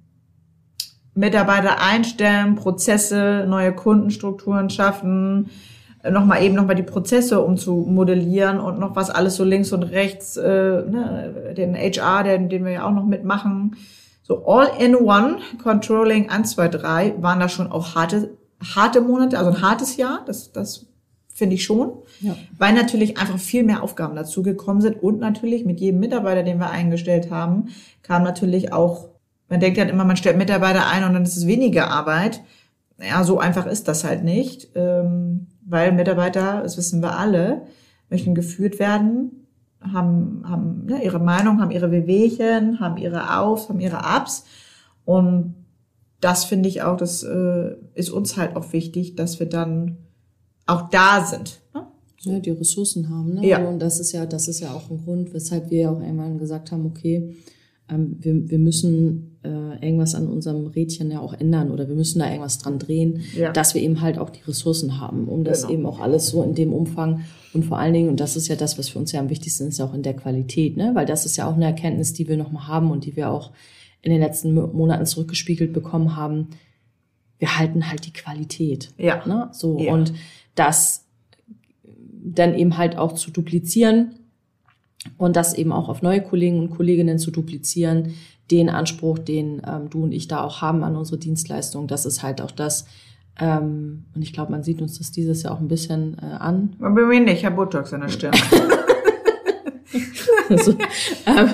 Mitarbeiter 1.14 1.82
einstellen, 1.82 2.56
Prozesse, 2.56 3.46
neue 3.48 3.74
Kundenstrukturen 3.74 4.70
schaffen, 4.70 5.50
äh, 6.04 6.12
nochmal 6.12 6.44
eben 6.44 6.56
nochmal 6.56 6.76
die 6.76 6.84
Prozesse 6.84 7.42
umzumodellieren 7.42 8.60
und 8.60 8.80
noch 8.80 8.96
was 8.96 9.10
alles 9.10 9.36
so 9.36 9.44
links 9.44 9.72
und 9.72 9.84
rechts, 9.84 10.38
äh, 10.38 10.50
ne, 10.50 11.54
den 11.56 11.76
HR, 11.76 12.24
den, 12.24 12.50
den 12.50 12.66
wir 12.66 12.72
ja 12.72 12.86
auch 12.86 12.92
noch 12.92 13.06
mitmachen. 13.06 13.76
So 14.24 14.46
all 14.46 14.68
in 14.80 14.96
one, 14.96 15.38
Controlling 15.64 16.30
1, 16.30 16.52
2, 16.52 16.68
3, 16.68 17.16
waren 17.20 17.40
da 17.40 17.50
schon 17.50 17.72
auch 17.72 17.96
harte, 17.96 18.38
harte 18.76 19.02
Monate, 19.02 19.38
also 19.38 19.52
ein 19.52 19.62
hartes 19.62 19.98
Jahr, 19.98 20.24
das, 20.26 20.52
das 20.52 20.91
finde 21.42 21.56
ich 21.56 21.64
schon. 21.64 21.94
Ja. 22.20 22.38
Weil 22.60 22.76
natürlich 22.76 23.18
einfach 23.18 23.40
viel 23.40 23.64
mehr 23.64 23.82
Aufgaben 23.82 24.16
dazugekommen 24.16 24.80
sind 24.80 25.02
und 25.02 25.20
natürlich 25.20 25.66
mit 25.66 25.80
jedem 25.80 26.00
Mitarbeiter, 26.00 26.44
den 26.44 26.60
wir 26.60 26.70
eingestellt 26.70 27.32
haben, 27.32 27.70
kam 28.04 28.22
natürlich 28.22 28.72
auch, 28.72 29.10
man 29.50 29.60
denkt 29.60 29.80
halt 29.80 29.90
immer, 29.90 30.06
man 30.06 30.18
stellt 30.18 30.38
Mitarbeiter 30.38 30.88
ein 30.88 31.04
und 31.04 31.16
dann 31.16 31.24
ist 31.24 31.36
es 31.36 31.48
weniger 31.48 31.90
Arbeit. 31.90 32.42
Ja, 33.02 33.24
so 33.24 33.40
einfach 33.40 33.66
ist 33.66 33.88
das 33.88 34.04
halt 34.04 34.24
nicht. 34.24 34.70
Ähm, 34.76 35.48
Weil 35.66 35.94
Mitarbeiter, 35.94 36.62
das 36.62 36.78
wissen 36.78 37.02
wir 37.02 37.18
alle, 37.18 37.64
möchten 38.12 38.36
geführt 38.36 38.78
werden, 38.78 39.48
haben, 39.82 40.44
haben 40.48 40.86
ne, 40.86 41.04
ihre 41.04 41.18
Meinung, 41.18 41.60
haben 41.60 41.72
ihre 41.72 41.90
Wehwehchen, 41.90 42.80
haben 42.80 42.98
ihre 42.98 43.40
Aufs, 43.40 43.68
haben 43.68 43.80
ihre 43.80 44.02
Ups. 44.16 44.46
Und 45.06 45.56
das 46.20 46.46
finde 46.46 46.70
ich 46.70 46.84
auch, 46.84 46.98
das 46.98 47.24
äh, 47.24 47.78
ist 47.96 48.12
uns 48.12 48.38
halt 48.38 48.56
auch 48.56 48.74
wichtig, 48.74 49.16
dass 49.16 49.40
wir 49.40 49.50
dann 49.50 49.98
auch 50.68 50.90
da 50.90 51.26
sind. 51.26 51.60
Ne? 51.74 51.86
Ja, 52.24 52.40
die 52.40 52.52
Ressourcen 52.52 53.10
haben. 53.10 53.34
Ne? 53.36 53.48
Ja. 53.48 53.68
Und 53.68 53.80
das 53.80 54.00
ist 54.00 54.12
ja, 54.12 54.26
das 54.26 54.48
ist 54.48 54.60
ja 54.60 54.74
auch 54.74 54.90
ein 54.92 55.04
Grund, 55.04 55.34
weshalb 55.34 55.70
wir 55.72 55.92
auch 55.92 56.00
irgendwann 56.00 56.38
gesagt 56.38 56.72
haben, 56.72 56.86
okay, 56.86 57.36
ähm, 57.90 58.18
wir, 58.20 58.50
wir 58.50 58.60
müssen 58.60 59.38
äh, 59.44 59.84
irgendwas 59.86 60.14
an 60.14 60.28
unserem 60.28 60.68
Rädchen 60.68 61.10
ja 61.12 61.20
auch 61.20 61.34
ändern 61.34 61.72
oder 61.72 61.88
wir 61.88 61.96
müssen 61.96 62.20
da 62.20 62.28
irgendwas 62.30 62.60
dran 62.60 62.78
drehen, 62.78 63.22
Ja. 63.36 63.52
dass 63.52 63.74
wir 63.74 63.82
eben 63.82 64.02
halt 64.02 64.20
auch 64.20 64.30
die 64.30 64.42
Ressourcen 64.44 65.00
haben, 65.02 65.28
um 65.28 65.44
das 65.44 65.62
Genau. 65.64 65.74
eben 65.74 65.86
auch 65.88 66.00
alles 66.00 66.28
so 66.28 66.44
in 66.44 66.54
dem 66.54 66.74
Umfang 66.74 67.22
und 67.54 67.66
vor 67.66 67.80
allen 67.80 67.94
Dingen, 67.94 68.10
und 68.10 68.20
das 68.20 68.36
ist 68.38 68.48
ja 68.48 68.56
das, 68.56 68.78
was 68.78 68.88
für 68.90 69.00
uns 69.00 69.12
ja 69.12 69.20
am 69.20 69.30
wichtigsten 69.30 69.68
ist, 69.68 69.82
auch 69.82 69.94
in 69.96 70.04
der 70.04 70.14
Qualität, 70.14 70.78
ne? 70.78 70.92
weil 70.94 71.08
das 71.08 71.26
ist 71.26 71.38
ja 71.38 71.50
auch 71.50 71.56
eine 71.56 71.66
Erkenntnis, 71.66 72.14
die 72.14 72.28
wir 72.28 72.38
nochmal 72.38 72.68
haben 72.68 72.92
und 72.92 73.04
die 73.06 73.16
wir 73.16 73.32
auch 73.32 73.52
in 74.04 74.12
den 74.12 74.22
letzten 74.22 74.54
Mo- 74.54 74.68
Monaten 74.68 75.06
zurückgespiegelt 75.08 75.74
bekommen 75.74 76.16
haben. 76.16 76.50
Wir 77.40 77.58
halten 77.58 77.90
halt 77.90 78.06
die 78.06 78.14
Qualität. 78.14 78.92
Ja. 78.98 79.26
Ne? 79.26 79.50
So, 79.54 79.80
Ja. 79.80 79.94
und 79.94 80.14
das 80.56 81.06
dann 82.24 82.54
eben 82.56 82.78
halt 82.78 82.98
auch 82.98 83.14
zu 83.14 83.32
duplizieren 83.32 84.16
und 85.18 85.36
das 85.36 85.54
eben 85.54 85.72
auch 85.72 85.90
auf 85.90 86.02
neue 86.02 86.22
Kollegen 86.22 86.60
und 86.60 86.70
Kolleginnen 86.70 87.18
zu 87.20 87.32
duplizieren, 87.32 88.14
den 88.52 88.70
Anspruch, 88.70 89.18
den 89.20 89.62
ähm, 89.68 89.90
du 89.90 90.04
und 90.04 90.12
ich 90.12 90.28
da 90.28 90.44
auch 90.44 90.62
haben 90.62 90.84
an 90.84 90.96
unsere 90.96 91.18
Dienstleistung, 91.18 91.88
das 91.88 92.06
ist 92.06 92.22
halt 92.22 92.42
auch 92.42 92.52
das, 92.52 92.86
ähm, 93.40 94.06
und 94.14 94.22
ich 94.22 94.34
glaube, 94.34 94.52
man 94.52 94.62
sieht 94.64 94.82
uns 94.82 94.98
das 94.98 95.12
dieses 95.12 95.44
Jahr 95.44 95.54
auch 95.54 95.60
ein 95.60 95.68
bisschen 95.70 96.18
äh, 96.22 96.26
an. 96.26 96.76
Bei 96.80 96.90
mir 96.90 97.20
nicht, 97.22 97.40
ich 97.40 97.46
habe 97.46 97.56
Botox 97.56 97.92
in 97.94 98.02
der 98.02 98.10
Stirn. 98.10 98.34
Also, 100.50 100.72
ähm, 101.26 101.50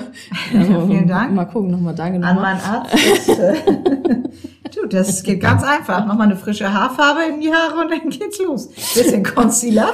Ja, 0.52 0.86
vielen 0.86 1.06
Dank. 1.06 1.34
Mal 1.34 1.44
gucken, 1.44 1.70
nochmal 1.70 1.94
danke 1.94 2.16
An 2.26 2.34
nochmal. 2.34 2.54
meinen 2.54 2.60
Arzt. 2.64 3.28
Äh, 3.28 3.54
du, 4.92 4.96
das 4.96 5.22
geht 5.22 5.40
ganz 5.40 5.62
einfach. 5.62 6.06
Nochmal 6.06 6.26
eine 6.28 6.36
frische 6.36 6.72
Haarfarbe 6.72 7.20
in 7.34 7.40
die 7.40 7.50
Haare 7.52 7.80
und 7.80 7.90
dann 7.90 8.08
geht's 8.10 8.38
los. 8.38 8.68
Bisschen 8.94 9.22
Concealer. 9.22 9.90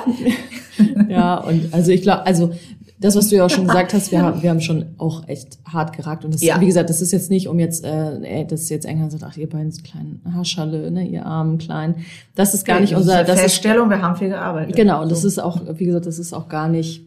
Ja, 1.09 1.37
und 1.39 1.73
also 1.73 1.91
ich 1.93 2.03
glaube, 2.03 2.27
also 2.27 2.53
das, 2.99 3.17
was 3.17 3.29
du 3.29 3.37
ja 3.37 3.45
auch 3.45 3.51
schon 3.51 3.67
gesagt 3.67 3.93
hast, 3.93 4.11
wir 4.13 4.23
haben, 4.23 4.43
wir 4.43 4.49
haben 4.51 4.61
schon 4.61 4.87
auch 4.99 5.29
echt 5.29 5.59
hart 5.71 5.95
geragt. 5.95 6.25
Und 6.25 6.33
das, 6.33 6.43
Ja. 6.43 6.61
wie 6.61 6.67
gesagt, 6.67 6.89
das 6.89 7.03
ist 7.03 7.13
jetzt 7.13 7.31
nicht, 7.31 7.49
um 7.49 7.59
jetzt, 7.59 7.85
äh, 7.85 8.45
das 8.47 8.63
ist 8.63 8.71
jetzt 8.71 8.87
England 8.87 9.13
sagt, 9.13 9.25
ach, 9.25 9.37
ihr 9.37 9.49
beiden 9.49 9.71
so 9.73 9.83
kleinen 9.83 10.23
Haarschale, 10.35 10.91
ne, 10.91 11.07
ihr 11.07 11.27
armen 11.27 11.59
Kleinen. 11.59 12.05
Das 12.35 12.55
ist 12.55 12.65
gar 12.65 12.81
nicht 12.81 12.93
Das 12.93 13.01
ist 13.01 13.07
unser, 13.07 13.25
das 13.25 13.37
ist, 13.37 13.43
Feststellung, 13.43 13.91
wir 13.91 14.01
haben 14.01 14.17
viel 14.17 14.29
gearbeitet. 14.31 14.75
genau, 14.75 15.03
und 15.03 15.11
das 15.11 15.21
So. 15.23 15.29
ist 15.29 15.39
auch, 15.39 15.61
wie 15.77 15.85
gesagt, 15.85 16.07
das 16.07 16.19
ist 16.19 16.33
auch 16.33 16.49
gar 16.49 16.69
nicht 16.69 17.03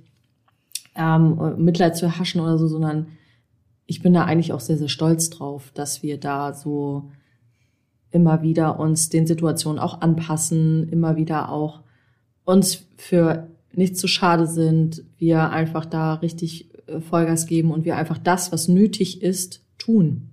ähm, 0.96 1.40
Mitleid 1.58 1.96
zu 1.98 2.06
erhaschen 2.06 2.42
oder 2.42 2.58
so, 2.58 2.68
sondern 2.68 3.08
ich 3.86 4.02
bin 4.02 4.14
da 4.14 4.26
eigentlich 4.26 4.52
auch 4.54 4.60
sehr, 4.60 4.78
sehr 4.78 4.90
stolz 4.90 5.30
drauf, 5.30 5.72
dass 5.74 6.04
wir 6.04 6.20
da 6.20 6.54
so 6.54 7.10
immer 8.18 8.42
wieder 8.42 8.80
uns 8.80 9.10
den 9.10 9.28
Situationen 9.28 9.80
auch 9.80 10.02
anpassen, 10.02 10.90
immer 10.90 11.16
wieder 11.16 11.52
auch 11.52 11.82
uns 12.46 12.88
für 12.98 13.48
nicht 13.74 13.96
zu 13.96 14.08
schade 14.08 14.48
sind, 14.48 15.04
wir 15.20 15.52
einfach 15.52 15.86
da 15.86 16.16
richtig 16.16 16.72
äh, 16.88 17.00
Vollgas 17.00 17.46
geben 17.46 17.72
und 17.72 17.86
wir 17.86 17.96
einfach 17.96 18.18
das, 18.18 18.52
was 18.52 18.68
nötig 18.68 19.22
ist, 19.22 19.62
tun. 19.78 20.32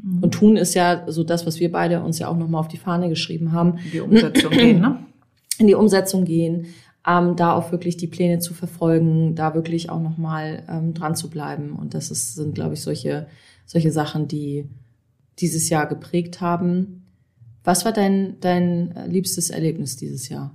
Mhm. 0.00 0.22
Und 0.22 0.30
tun 0.32 0.56
ist 0.56 0.74
ja 0.74 1.04
so 1.08 1.24
das, 1.24 1.46
was 1.46 1.58
wir 1.58 1.72
beide 1.72 2.00
uns 2.00 2.20
ja 2.20 2.28
auch 2.28 2.36
nochmal 2.36 2.60
auf 2.60 2.68
die 2.68 2.76
Fahne 2.76 3.08
geschrieben 3.08 3.50
haben, 3.50 3.78
die 3.92 4.00
Umsetzung 4.00 4.52
gehen, 4.52 4.80
ne? 4.80 4.98
in 5.58 5.66
die 5.66 5.74
Umsetzung 5.74 6.24
gehen, 6.24 6.66
ähm, 7.06 7.34
da 7.34 7.54
auch 7.54 7.72
wirklich 7.72 7.96
die 7.96 8.06
Pläne 8.06 8.38
zu 8.38 8.54
verfolgen, 8.54 9.34
da 9.34 9.54
wirklich 9.54 9.90
auch 9.90 10.00
nochmal 10.00 10.62
ähm, 10.68 10.94
dran 10.94 11.16
zu 11.16 11.30
bleiben. 11.30 11.72
Und 11.72 11.94
das 11.94 12.12
ist, 12.12 12.36
sind, 12.36 12.54
glaube 12.54 12.74
ich, 12.74 12.82
solche, 12.82 13.26
solche 13.66 13.90
Sachen, 13.90 14.28
die 14.28 14.68
dieses 15.38 15.68
Jahr 15.68 15.86
geprägt 15.86 16.40
haben. 16.40 17.06
Was 17.62 17.84
war 17.84 17.92
dein, 17.92 18.38
dein 18.40 18.94
liebstes 19.06 19.50
Erlebnis 19.50 19.96
dieses 19.96 20.28
Jahr? 20.28 20.54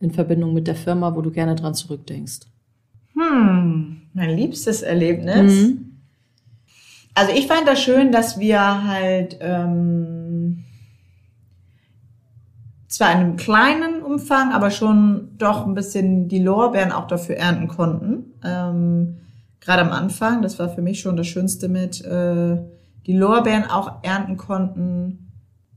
In 0.00 0.10
Verbindung 0.10 0.52
mit 0.52 0.66
der 0.66 0.74
Firma, 0.74 1.14
wo 1.16 1.22
du 1.22 1.30
gerne 1.30 1.54
dran 1.54 1.74
zurückdenkst. 1.74 2.40
Hm, 3.14 4.02
mein 4.12 4.36
liebstes 4.36 4.82
Erlebnis. 4.82 5.52
Mhm. 5.52 5.94
Also 7.14 7.32
ich 7.32 7.46
fand 7.46 7.66
das 7.66 7.80
schön, 7.80 8.10
dass 8.10 8.40
wir 8.40 8.84
halt 8.84 9.38
ähm, 9.40 10.64
zwar 12.88 13.12
in 13.12 13.18
einem 13.18 13.36
kleinen 13.36 14.02
Umfang, 14.02 14.52
aber 14.52 14.70
schon 14.70 15.30
doch 15.38 15.66
ein 15.66 15.74
bisschen 15.74 16.28
die 16.28 16.40
Lorbeeren 16.40 16.92
auch 16.92 17.06
dafür 17.06 17.36
ernten 17.36 17.68
konnten. 17.68 18.34
Ähm, 18.44 19.16
Gerade 19.60 19.82
am 19.82 19.92
Anfang, 19.92 20.42
das 20.42 20.58
war 20.58 20.68
für 20.68 20.82
mich 20.82 21.00
schon 21.00 21.16
das 21.16 21.26
Schönste 21.26 21.68
mit, 21.68 22.04
äh, 22.04 22.58
die 23.06 23.16
Lorbeeren 23.16 23.64
auch 23.64 24.02
ernten 24.02 24.36
konnten, 24.36 25.24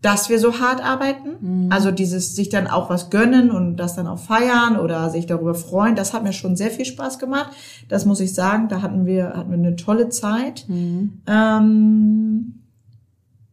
dass 0.01 0.29
wir 0.29 0.39
so 0.39 0.59
hart 0.59 0.83
arbeiten. 0.83 1.29
Also 1.71 1.91
dieses 1.91 2.35
sich 2.35 2.49
dann 2.49 2.67
auch 2.67 2.89
was 2.89 3.09
gönnen 3.09 3.51
und 3.51 3.77
das 3.77 3.95
dann 3.95 4.07
auch 4.07 4.19
feiern 4.19 4.79
oder 4.79 5.09
sich 5.09 5.25
darüber 5.25 5.55
freuen, 5.55 5.95
das 5.95 6.13
hat 6.13 6.23
mir 6.23 6.33
schon 6.33 6.55
sehr 6.55 6.69
viel 6.69 6.85
Spaß 6.85 7.19
gemacht. 7.19 7.51
Das 7.89 8.05
muss 8.05 8.19
ich 8.19 8.33
sagen, 8.33 8.69
da 8.69 8.81
hatten 8.81 9.05
wir, 9.05 9.33
hatten 9.35 9.49
wir 9.49 9.57
eine 9.57 9.75
tolle 9.75 10.09
Zeit. 10.09 10.65
Mhm. 10.67 11.21
Ähm, 11.27 12.63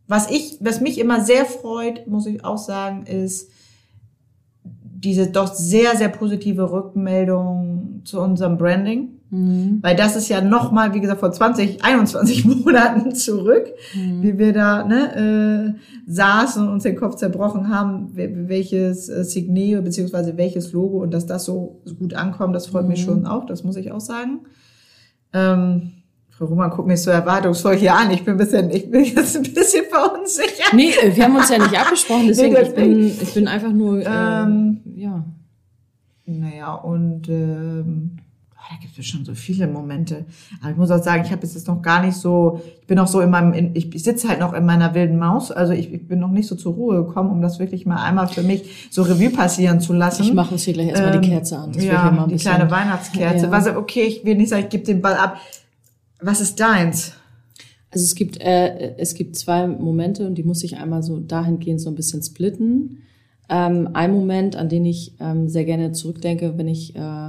was 0.07 0.31
ich, 0.31 0.59
was 0.61 0.81
mich 0.81 0.99
immer 0.99 1.25
sehr 1.25 1.47
freut, 1.47 2.07
muss 2.07 2.27
ich 2.27 2.45
auch 2.45 2.59
sagen, 2.59 3.07
ist 3.07 3.51
diese 4.63 5.29
doch 5.29 5.53
sehr, 5.55 5.97
sehr 5.97 6.09
positive 6.09 6.71
Rückmeldung 6.71 8.03
zu 8.05 8.21
unserem 8.21 8.59
Branding. 8.59 9.21
Mhm. 9.35 9.79
Weil 9.83 9.97
das 9.97 10.15
ist 10.17 10.29
ja 10.29 10.41
nochmal, 10.41 10.95
wie 10.95 11.01
gesagt, 11.01 11.19
vor 11.21 11.33
20, 11.33 11.85
21 11.85 12.45
Monaten 12.65 13.15
zurück, 13.15 13.67
wie 13.95 14.39
wir 14.39 14.53
da 14.53 14.85
ne, 14.85 15.75
äh, 15.77 16.11
saßen 16.11 16.63
und 16.67 16.73
uns 16.75 16.83
den 16.85 16.95
Kopf 16.97 17.17
zerbrochen 17.17 17.69
haben, 17.69 18.13
wel- 18.15 18.49
welches 18.49 19.09
äh, 19.09 19.25
Signet 19.25 19.83
beziehungsweise 19.85 20.37
welches 20.37 20.73
Logo 20.73 20.99
und 21.03 21.13
dass 21.13 21.27
das 21.27 21.45
so 21.45 21.81
gut 21.99 22.15
ankommt, 22.15 22.55
das 22.55 22.67
freut 22.69 22.87
mich 22.87 23.01
schon 23.03 23.27
auch, 23.27 23.45
das 23.47 23.65
muss 23.65 23.77
ich 23.77 23.91
auch 23.91 24.01
sagen. 24.01 24.41
Ähm, 25.33 25.91
Frau 26.31 26.47
Roman 26.47 26.71
guckt 26.71 26.89
mich 26.89 27.01
so 27.03 27.11
erwartungsvoll 27.11 27.77
hier 27.77 27.95
an. 27.95 28.11
Ich 28.11 28.25
bin 28.25 28.35
ein 28.35 28.39
bisschen, 28.39 28.71
ich 28.71 28.91
bin 28.91 29.05
jetzt 29.05 29.37
ein 29.37 29.43
bisschen 29.43 29.85
verunsichert. 29.91 30.73
Nee, 30.75 30.91
äh, 31.03 31.15
wir 31.15 31.25
haben 31.25 31.37
uns 31.37 31.49
ja 31.49 31.59
nicht 31.59 31.79
abgesprochen, 31.79 32.27
deswegen, 32.29 32.55
Nee, 32.55 32.61
ich, 32.63 32.75
bin, 32.75 33.07
ich 33.07 33.35
bin 33.35 33.49
einfach 33.49 33.73
nur, 33.73 34.01
äh, 34.01 34.05
Ähm, 34.07 34.81
ja. 34.97 35.25
Naja, 36.27 36.75
und 36.75 37.29
ähm, 37.29 38.17
da 38.71 38.77
gibt 38.81 38.99
es 38.99 39.07
schon 39.07 39.25
so 39.25 39.35
viele 39.35 39.67
Momente. 39.67 40.25
Aber 40.63 40.71
ich 40.71 40.77
muss 40.77 40.91
auch 40.91 41.03
sagen, 41.03 41.23
ich 41.25 41.31
habe 41.33 41.43
jetzt 41.47 41.69
noch 41.69 41.83
gar 41.83 42.03
nicht 42.05 42.17
so, 42.17 42.61
ich 42.81 42.87
bin 42.87 42.97
noch 42.97 43.07
so 43.07 43.21
in 43.21 43.29
meinem, 43.31 43.53
in, 43.53 43.77
ich, 43.77 43.95
ich 43.95 44.03
sitze 44.03 44.29
halt 44.29 44.41
noch 44.41 44.53
in 44.55 44.65
meiner 44.65 44.95
wilden 44.95 45.19
Maus. 45.19 45.51
Also 45.53 45.73
ich, 45.73 45.93
ich 45.93 46.09
bin 46.09 46.19
noch 46.19 46.31
nicht 46.31 46.49
so 46.49 46.55
zur 46.55 46.73
Ruhe 46.75 47.05
gekommen, 47.05 47.31
um 47.31 47.43
das 47.43 47.59
wirklich 47.59 47.85
mal 47.85 48.03
einmal 48.03 48.27
für 48.29 48.43
mich 48.43 48.89
so 48.91 49.03
Revue 49.03 49.31
passieren 49.31 49.81
zu 49.81 49.93
lassen. 49.93 50.23
Ich 50.23 50.33
mache 50.33 50.55
uns 50.55 50.63
hier 50.65 50.73
gleich 50.75 50.89
erstmal 50.89 51.19
die 51.21 51.27
Ähm, 51.29 51.33
Kerze 51.35 51.59
an. 51.59 51.73
Das 51.73 51.85
ja, 51.85 52.11
mal 52.11 52.23
ein 52.23 52.29
die 52.29 52.35
bisschen- 52.35 52.55
kleine 52.55 52.71
Weihnachtskerze. 52.71 53.45
Ja. 53.47 53.51
Was, 53.51 53.67
okay, 53.69 54.03
ich 54.05 54.25
will 54.25 54.37
nicht 54.37 54.49
sagen, 54.49 54.63
ich 54.65 54.71
gebe 54.71 54.85
den 54.85 55.03
Ball 55.03 55.15
ab. 55.17 55.37
Was 56.21 56.41
ist 56.41 56.59
deins? 56.59 57.13
Also 57.91 58.03
es 58.05 58.15
gibt, 58.15 58.41
äh, 58.41 58.97
es 58.97 59.15
gibt 59.15 59.37
zwei 59.37 59.67
Momente 59.69 60.27
und 60.27 60.37
die 60.37 60.43
muss 60.43 60.65
ich 60.65 60.79
einmal 60.79 61.03
so 61.03 61.21
dahingehend 61.21 61.81
so 61.81 61.91
ein 61.91 61.95
bisschen 61.95 62.23
splitten. 62.23 62.99
Ähm, 63.49 63.91
ein 63.93 64.11
Moment, 64.13 64.57
an 64.57 64.69
den 64.71 64.85
ich 64.87 65.13
ähm, 65.21 65.49
sehr 65.49 65.65
gerne 65.65 65.93
zurückdenke, 65.93 66.57
wenn 66.57 66.67
ich 66.67 66.97
äh, 66.97 67.29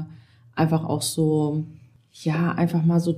einfach 0.55 0.83
auch 0.85 1.01
so, 1.01 1.63
ja, 2.11 2.51
einfach 2.53 2.83
mal 2.83 2.99
so 2.99 3.15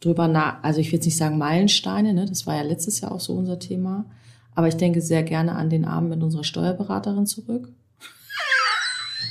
drüber 0.00 0.28
nach, 0.28 0.62
also 0.62 0.80
ich 0.80 0.88
will 0.88 0.98
jetzt 0.98 1.06
nicht 1.06 1.16
sagen 1.16 1.38
Meilensteine, 1.38 2.12
ne? 2.14 2.26
das 2.26 2.46
war 2.46 2.56
ja 2.56 2.62
letztes 2.62 3.00
Jahr 3.00 3.12
auch 3.12 3.20
so 3.20 3.34
unser 3.34 3.58
Thema, 3.58 4.04
aber 4.54 4.68
ich 4.68 4.76
denke 4.76 5.00
sehr 5.00 5.22
gerne 5.22 5.54
an 5.54 5.70
den 5.70 5.84
Abend 5.84 6.10
mit 6.10 6.22
unserer 6.22 6.44
Steuerberaterin 6.44 7.26
zurück. 7.26 7.68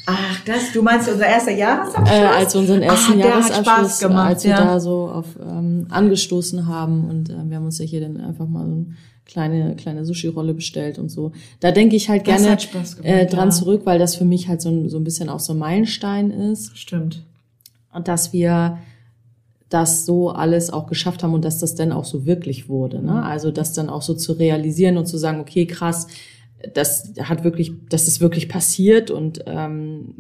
Ach, 0.08 0.40
das, 0.46 0.72
du 0.72 0.84
meinst 0.84 1.10
unser 1.10 1.26
erster 1.26 1.52
Jahresabschluss? 1.52 2.10
Äh, 2.12 2.26
als 2.26 2.54
wir 2.54 2.62
unseren 2.62 2.82
ersten 2.84 3.14
hat 3.14 3.20
Jahresabschluss, 3.20 3.66
Spaß 3.66 4.00
gemacht, 4.00 4.28
als 4.28 4.44
wir 4.44 4.52
ja. 4.52 4.64
da 4.64 4.80
so 4.80 5.10
auf 5.10 5.26
ähm, 5.42 5.88
angestoßen 5.90 6.68
haben 6.68 7.10
und 7.10 7.30
äh, 7.30 7.50
wir 7.50 7.58
haben 7.58 7.66
uns 7.66 7.80
ja 7.80 7.86
hier 7.86 8.02
dann 8.02 8.18
einfach 8.18 8.48
mal 8.48 8.66
so 8.66 8.72
eine 8.72 8.86
kleine 9.26 9.76
kleine 9.76 10.06
Sushi-Rolle 10.06 10.54
bestellt 10.54 11.00
und 11.00 11.10
so. 11.10 11.32
Da 11.60 11.72
denke 11.72 11.96
ich 11.96 12.10
halt 12.10 12.24
gerne 12.24 12.44
gemacht, 12.44 12.98
äh, 13.04 13.26
dran 13.26 13.50
ja. 13.50 13.56
zurück, 13.56 13.82
weil 13.86 14.00
das 14.00 14.16
für 14.16 14.26
mich 14.26 14.48
halt 14.48 14.62
so 14.62 14.70
ein, 14.70 14.90
so 14.90 14.98
ein 14.98 15.04
bisschen 15.04 15.30
auch 15.30 15.40
so 15.40 15.54
ein 15.54 15.60
Meilenstein 15.60 16.32
ist 16.32 16.78
Stimmt. 16.78 17.24
und 17.94 18.08
dass 18.08 18.34
wir 18.34 18.78
das 19.70 20.06
so 20.06 20.30
alles 20.30 20.72
auch 20.72 20.88
geschafft 20.88 21.24
haben 21.24 21.34
und 21.34 21.44
dass 21.44 21.60
das 21.60 21.76
dann 21.76 21.92
auch 21.92 22.06
so 22.06 22.26
wirklich 22.26 22.70
wurde. 22.70 23.02
Ne? 23.02 23.24
Also 23.24 23.52
das 23.52 23.74
dann 23.74 23.90
auch 23.90 24.04
so 24.04 24.14
zu 24.14 24.34
realisieren 24.34 24.98
und 24.98 25.08
zu 25.08 25.18
sagen, 25.18 25.40
okay, 25.40 25.66
krass, 25.66 26.08
das 26.74 27.14
hat 27.20 27.44
wirklich, 27.44 27.72
das 27.90 28.08
ist 28.08 28.22
wirklich 28.22 28.48
passiert 28.48 29.12
und 29.12 29.44
ähm, 29.48 30.14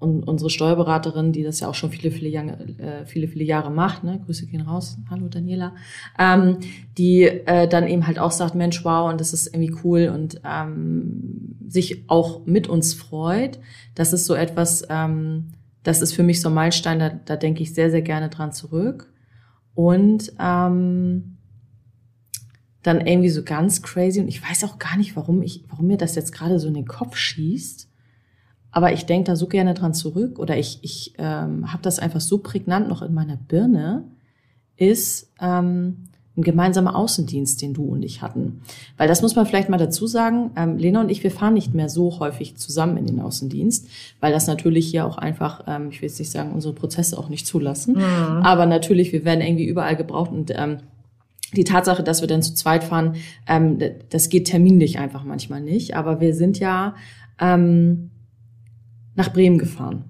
und 0.00 0.26
unsere 0.26 0.48
Steuerberaterin, 0.48 1.30
die 1.30 1.42
das 1.42 1.60
ja 1.60 1.68
auch 1.68 1.74
schon 1.74 1.90
viele, 1.90 2.10
viele, 2.10 2.30
Jahre, 2.30 2.58
äh, 2.78 3.04
viele, 3.04 3.28
viele 3.28 3.44
Jahre 3.44 3.70
macht, 3.70 4.02
ne, 4.02 4.18
Grüße 4.24 4.46
gehen 4.46 4.62
raus, 4.62 4.96
hallo 5.10 5.28
Daniela, 5.28 5.74
ähm, 6.18 6.56
die 6.96 7.24
äh, 7.24 7.68
dann 7.68 7.86
eben 7.86 8.06
halt 8.06 8.18
auch 8.18 8.30
sagt, 8.30 8.54
Mensch, 8.54 8.82
wow, 8.82 9.10
und 9.10 9.20
das 9.20 9.34
ist 9.34 9.54
irgendwie 9.54 9.76
cool 9.84 10.10
und 10.12 10.40
ähm, 10.42 11.58
sich 11.68 12.08
auch 12.08 12.46
mit 12.46 12.66
uns 12.66 12.94
freut. 12.94 13.60
Das 13.94 14.14
ist 14.14 14.24
so 14.24 14.34
etwas, 14.34 14.86
ähm, 14.88 15.52
das 15.82 16.00
ist 16.00 16.14
für 16.14 16.22
mich 16.22 16.40
so 16.40 16.48
ein 16.48 16.54
Meilenstein, 16.54 16.98
da, 16.98 17.10
da 17.10 17.36
denke 17.36 17.62
ich 17.62 17.74
sehr, 17.74 17.90
sehr 17.90 18.02
gerne 18.02 18.30
dran 18.30 18.52
zurück. 18.52 19.12
Und 19.74 20.32
ähm, 20.40 21.36
dann 22.82 23.06
irgendwie 23.06 23.28
so 23.28 23.42
ganz 23.42 23.82
crazy 23.82 24.20
und 24.20 24.28
ich 24.28 24.42
weiß 24.42 24.64
auch 24.64 24.78
gar 24.78 24.96
nicht, 24.96 25.14
warum 25.14 25.42
ich, 25.42 25.64
warum 25.68 25.86
mir 25.86 25.98
das 25.98 26.14
jetzt 26.14 26.32
gerade 26.32 26.58
so 26.58 26.68
in 26.68 26.74
den 26.74 26.86
Kopf 26.86 27.16
schießt. 27.16 27.89
Aber 28.72 28.92
ich 28.92 29.06
denke 29.06 29.24
da 29.24 29.36
so 29.36 29.46
gerne 29.46 29.74
dran 29.74 29.94
zurück 29.94 30.38
oder 30.38 30.56
ich, 30.56 30.78
ich 30.82 31.14
ähm, 31.18 31.72
habe 31.72 31.82
das 31.82 31.98
einfach 31.98 32.20
so 32.20 32.38
prägnant 32.38 32.88
noch 32.88 33.02
in 33.02 33.12
meiner 33.14 33.36
Birne, 33.36 34.04
ist 34.76 35.30
ähm, 35.40 36.08
ein 36.36 36.42
gemeinsamer 36.42 36.96
Außendienst, 36.96 37.60
den 37.60 37.74
du 37.74 37.84
und 37.84 38.02
ich 38.02 38.22
hatten. 38.22 38.62
Weil 38.96 39.08
das 39.08 39.22
muss 39.22 39.34
man 39.34 39.46
vielleicht 39.46 39.68
mal 39.68 39.78
dazu 39.78 40.06
sagen, 40.06 40.52
ähm, 40.56 40.78
Lena 40.78 41.00
und 41.00 41.10
ich, 41.10 41.22
wir 41.22 41.30
fahren 41.30 41.54
nicht 41.54 41.74
mehr 41.74 41.88
so 41.88 42.18
häufig 42.20 42.56
zusammen 42.56 42.96
in 42.96 43.06
den 43.06 43.20
Außendienst, 43.20 43.88
weil 44.20 44.32
das 44.32 44.46
natürlich 44.46 44.86
hier 44.86 45.06
auch 45.06 45.18
einfach, 45.18 45.64
ähm, 45.66 45.88
ich 45.90 46.00
will 46.00 46.08
jetzt 46.08 46.18
nicht 46.18 46.30
sagen, 46.30 46.52
unsere 46.52 46.72
Prozesse 46.74 47.18
auch 47.18 47.28
nicht 47.28 47.46
zulassen. 47.46 47.96
Mhm. 47.96 48.42
Aber 48.42 48.66
natürlich, 48.66 49.12
wir 49.12 49.24
werden 49.24 49.40
irgendwie 49.40 49.66
überall 49.66 49.96
gebraucht 49.96 50.30
und 50.30 50.52
ähm, 50.56 50.78
die 51.56 51.64
Tatsache, 51.64 52.04
dass 52.04 52.20
wir 52.20 52.28
dann 52.28 52.42
zu 52.42 52.54
zweit 52.54 52.84
fahren, 52.84 53.16
ähm, 53.48 53.78
das 54.08 54.28
geht 54.28 54.46
terminlich 54.46 55.00
einfach 55.00 55.24
manchmal 55.24 55.60
nicht. 55.60 55.96
Aber 55.96 56.20
wir 56.20 56.34
sind 56.34 56.60
ja 56.60 56.94
ähm, 57.40 58.09
nach 59.14 59.32
Bremen 59.32 59.58
gefahren. 59.58 60.04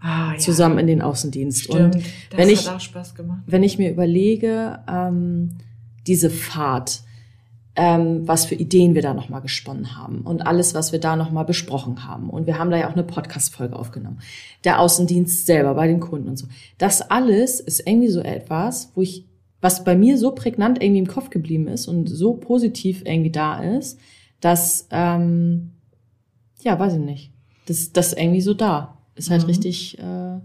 Ah, 0.00 0.32
ja. 0.32 0.38
Zusammen 0.38 0.78
in 0.78 0.86
den 0.86 1.02
Außendienst. 1.02 1.64
Stimmt, 1.64 1.96
und 1.96 2.04
wenn 2.36 2.48
ich, 2.48 2.68
wenn 3.46 3.62
ich 3.62 3.78
mir 3.78 3.90
überlege, 3.90 4.78
ähm, 4.88 5.58
diese 6.06 6.30
Fahrt, 6.30 7.02
ähm, 7.74 8.26
was 8.26 8.44
für 8.44 8.54
Ideen 8.54 8.94
wir 8.94 9.02
da 9.02 9.14
nochmal 9.14 9.40
gesponnen 9.40 9.96
haben 9.96 10.22
und 10.22 10.46
alles, 10.46 10.74
was 10.74 10.92
wir 10.92 11.00
da 11.00 11.16
nochmal 11.16 11.44
besprochen 11.44 12.06
haben. 12.06 12.30
Und 12.30 12.46
wir 12.46 12.58
haben 12.58 12.70
da 12.70 12.76
ja 12.76 12.88
auch 12.88 12.94
eine 12.94 13.04
Podcast-Folge 13.04 13.76
aufgenommen. 13.76 14.20
Der 14.64 14.80
Außendienst 14.80 15.46
selber 15.46 15.74
bei 15.74 15.86
den 15.86 16.00
Kunden 16.00 16.28
und 16.28 16.36
so. 16.36 16.46
Das 16.78 17.02
alles 17.10 17.60
ist 17.60 17.86
irgendwie 17.86 18.08
so 18.08 18.20
etwas, 18.20 18.92
wo 18.94 19.02
ich, 19.02 19.26
was 19.60 19.84
bei 19.84 19.96
mir 19.96 20.18
so 20.18 20.32
prägnant 20.32 20.82
irgendwie 20.82 21.00
im 21.00 21.06
Kopf 21.06 21.30
geblieben 21.30 21.68
ist 21.68 21.88
und 21.88 22.08
so 22.08 22.34
positiv 22.34 23.02
irgendwie 23.04 23.30
da 23.30 23.60
ist, 23.62 23.98
dass, 24.40 24.88
ähm, 24.90 25.72
ja, 26.62 26.78
weiß 26.78 26.94
ich 26.94 27.00
nicht 27.00 27.32
das, 27.68 27.92
das 27.92 28.08
ist 28.08 28.18
irgendwie 28.18 28.40
so 28.40 28.54
da. 28.54 28.98
Ist 29.14 29.30
halt 29.30 29.42
mhm. 29.42 29.48
richtig. 29.48 29.98
Äh 29.98 30.38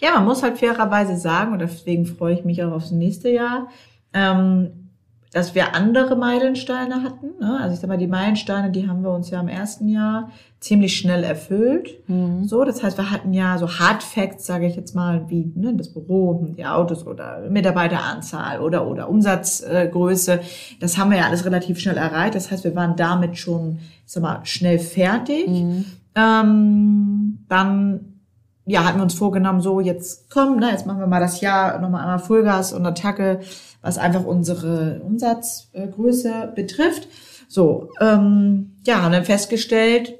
ja, 0.00 0.14
man 0.14 0.24
muss 0.24 0.42
halt 0.42 0.58
fairerweise 0.58 1.16
sagen, 1.16 1.52
und 1.52 1.60
deswegen 1.60 2.06
freue 2.06 2.34
ich 2.34 2.44
mich 2.44 2.62
auch 2.62 2.72
aufs 2.72 2.90
nächste 2.90 3.30
Jahr, 3.30 3.68
ähm, 4.12 4.88
dass 5.32 5.54
wir 5.54 5.74
andere 5.74 6.16
Meilensteine 6.16 7.02
hatten. 7.02 7.38
Ne? 7.38 7.58
Also 7.60 7.74
ich 7.74 7.80
sag 7.80 7.88
mal, 7.88 7.98
die 7.98 8.06
Meilensteine, 8.06 8.70
die 8.70 8.88
haben 8.88 9.02
wir 9.02 9.10
uns 9.10 9.28
ja 9.28 9.40
im 9.40 9.48
ersten 9.48 9.88
Jahr 9.88 10.30
ziemlich 10.58 10.96
schnell 10.96 11.22
erfüllt. 11.22 11.98
Mhm. 12.08 12.44
So, 12.44 12.64
das 12.64 12.82
heißt, 12.82 12.96
wir 12.96 13.10
hatten 13.10 13.34
ja 13.34 13.58
so 13.58 13.68
Hard 13.68 14.02
Facts, 14.02 14.46
sage 14.46 14.66
ich 14.66 14.74
jetzt 14.74 14.94
mal, 14.94 15.28
wie 15.28 15.52
ne, 15.54 15.74
das 15.74 15.92
Büro, 15.92 16.46
die 16.56 16.64
Autos 16.64 17.06
oder 17.06 17.46
Mitarbeiteranzahl 17.50 18.60
oder 18.60 18.86
oder 18.86 19.10
Umsatzgröße. 19.10 20.40
Das 20.80 20.96
haben 20.96 21.10
wir 21.10 21.18
ja 21.18 21.26
alles 21.26 21.44
relativ 21.44 21.78
schnell 21.78 21.98
erreicht. 21.98 22.34
Das 22.34 22.50
heißt, 22.50 22.64
wir 22.64 22.74
waren 22.74 22.96
damit 22.96 23.36
schon, 23.36 23.80
ich 24.06 24.12
sag 24.12 24.22
mal, 24.22 24.40
schnell 24.44 24.78
fertig. 24.78 25.46
Mhm. 25.46 25.84
Ähm, 26.18 27.44
dann 27.48 28.18
ja, 28.66 28.84
hatten 28.84 28.98
wir 28.98 29.04
uns 29.04 29.14
vorgenommen, 29.14 29.60
so 29.60 29.80
jetzt 29.80 30.30
komm, 30.30 30.58
ne, 30.58 30.70
jetzt 30.70 30.86
machen 30.86 31.00
wir 31.00 31.06
mal 31.06 31.20
das 31.20 31.40
Jahr 31.40 31.78
nochmal 31.78 32.02
einmal 32.02 32.18
Vollgas 32.18 32.72
und 32.72 32.84
Attacke, 32.84 33.40
was 33.80 33.96
einfach 33.96 34.24
unsere 34.24 35.00
Umsatzgröße 35.00 36.52
betrifft. 36.54 37.08
So, 37.48 37.88
ähm, 38.00 38.72
ja, 38.86 39.00
haben 39.00 39.12
dann 39.12 39.24
festgestellt, 39.24 40.14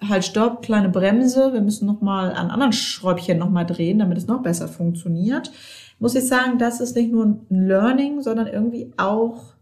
halt 0.00 0.24
stopp, 0.24 0.62
kleine 0.62 0.88
Bremse, 0.88 1.52
wir 1.52 1.60
müssen 1.60 1.86
nochmal 1.86 2.32
an 2.32 2.50
anderen 2.50 2.72
Schräubchen 2.72 3.38
nochmal 3.38 3.66
drehen, 3.66 4.00
damit 4.00 4.18
es 4.18 4.26
noch 4.26 4.42
besser 4.42 4.66
funktioniert. 4.66 5.52
Muss 6.00 6.16
ich 6.16 6.26
sagen, 6.26 6.58
das 6.58 6.80
ist 6.80 6.96
nicht 6.96 7.12
nur 7.12 7.26
ein 7.26 7.46
Learning, 7.50 8.20
sondern 8.22 8.48
irgendwie 8.48 8.90
auch 8.96 9.54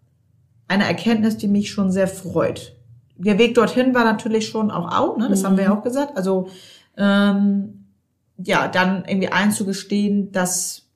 eine 0.66 0.84
Erkenntnis, 0.84 1.36
die 1.36 1.48
mich 1.48 1.70
schon 1.70 1.90
sehr 1.90 2.08
freut 2.08 2.79
der 3.24 3.38
Weg 3.38 3.54
dorthin 3.54 3.94
war 3.94 4.04
natürlich 4.04 4.48
schon 4.48 4.70
auch 4.70 4.92
out, 4.96 5.18
ne? 5.18 5.28
das 5.28 5.42
mhm. 5.42 5.46
haben 5.46 5.56
wir 5.56 5.64
ja 5.64 5.70
mhm. 5.70 5.78
auch 5.78 5.82
gesagt. 5.82 6.16
Also 6.16 6.48
ähm, 6.96 7.84
ja, 8.38 8.68
dann 8.68 9.04
irgendwie 9.06 9.28
einzugestehen, 9.28 10.32
dass 10.32 10.86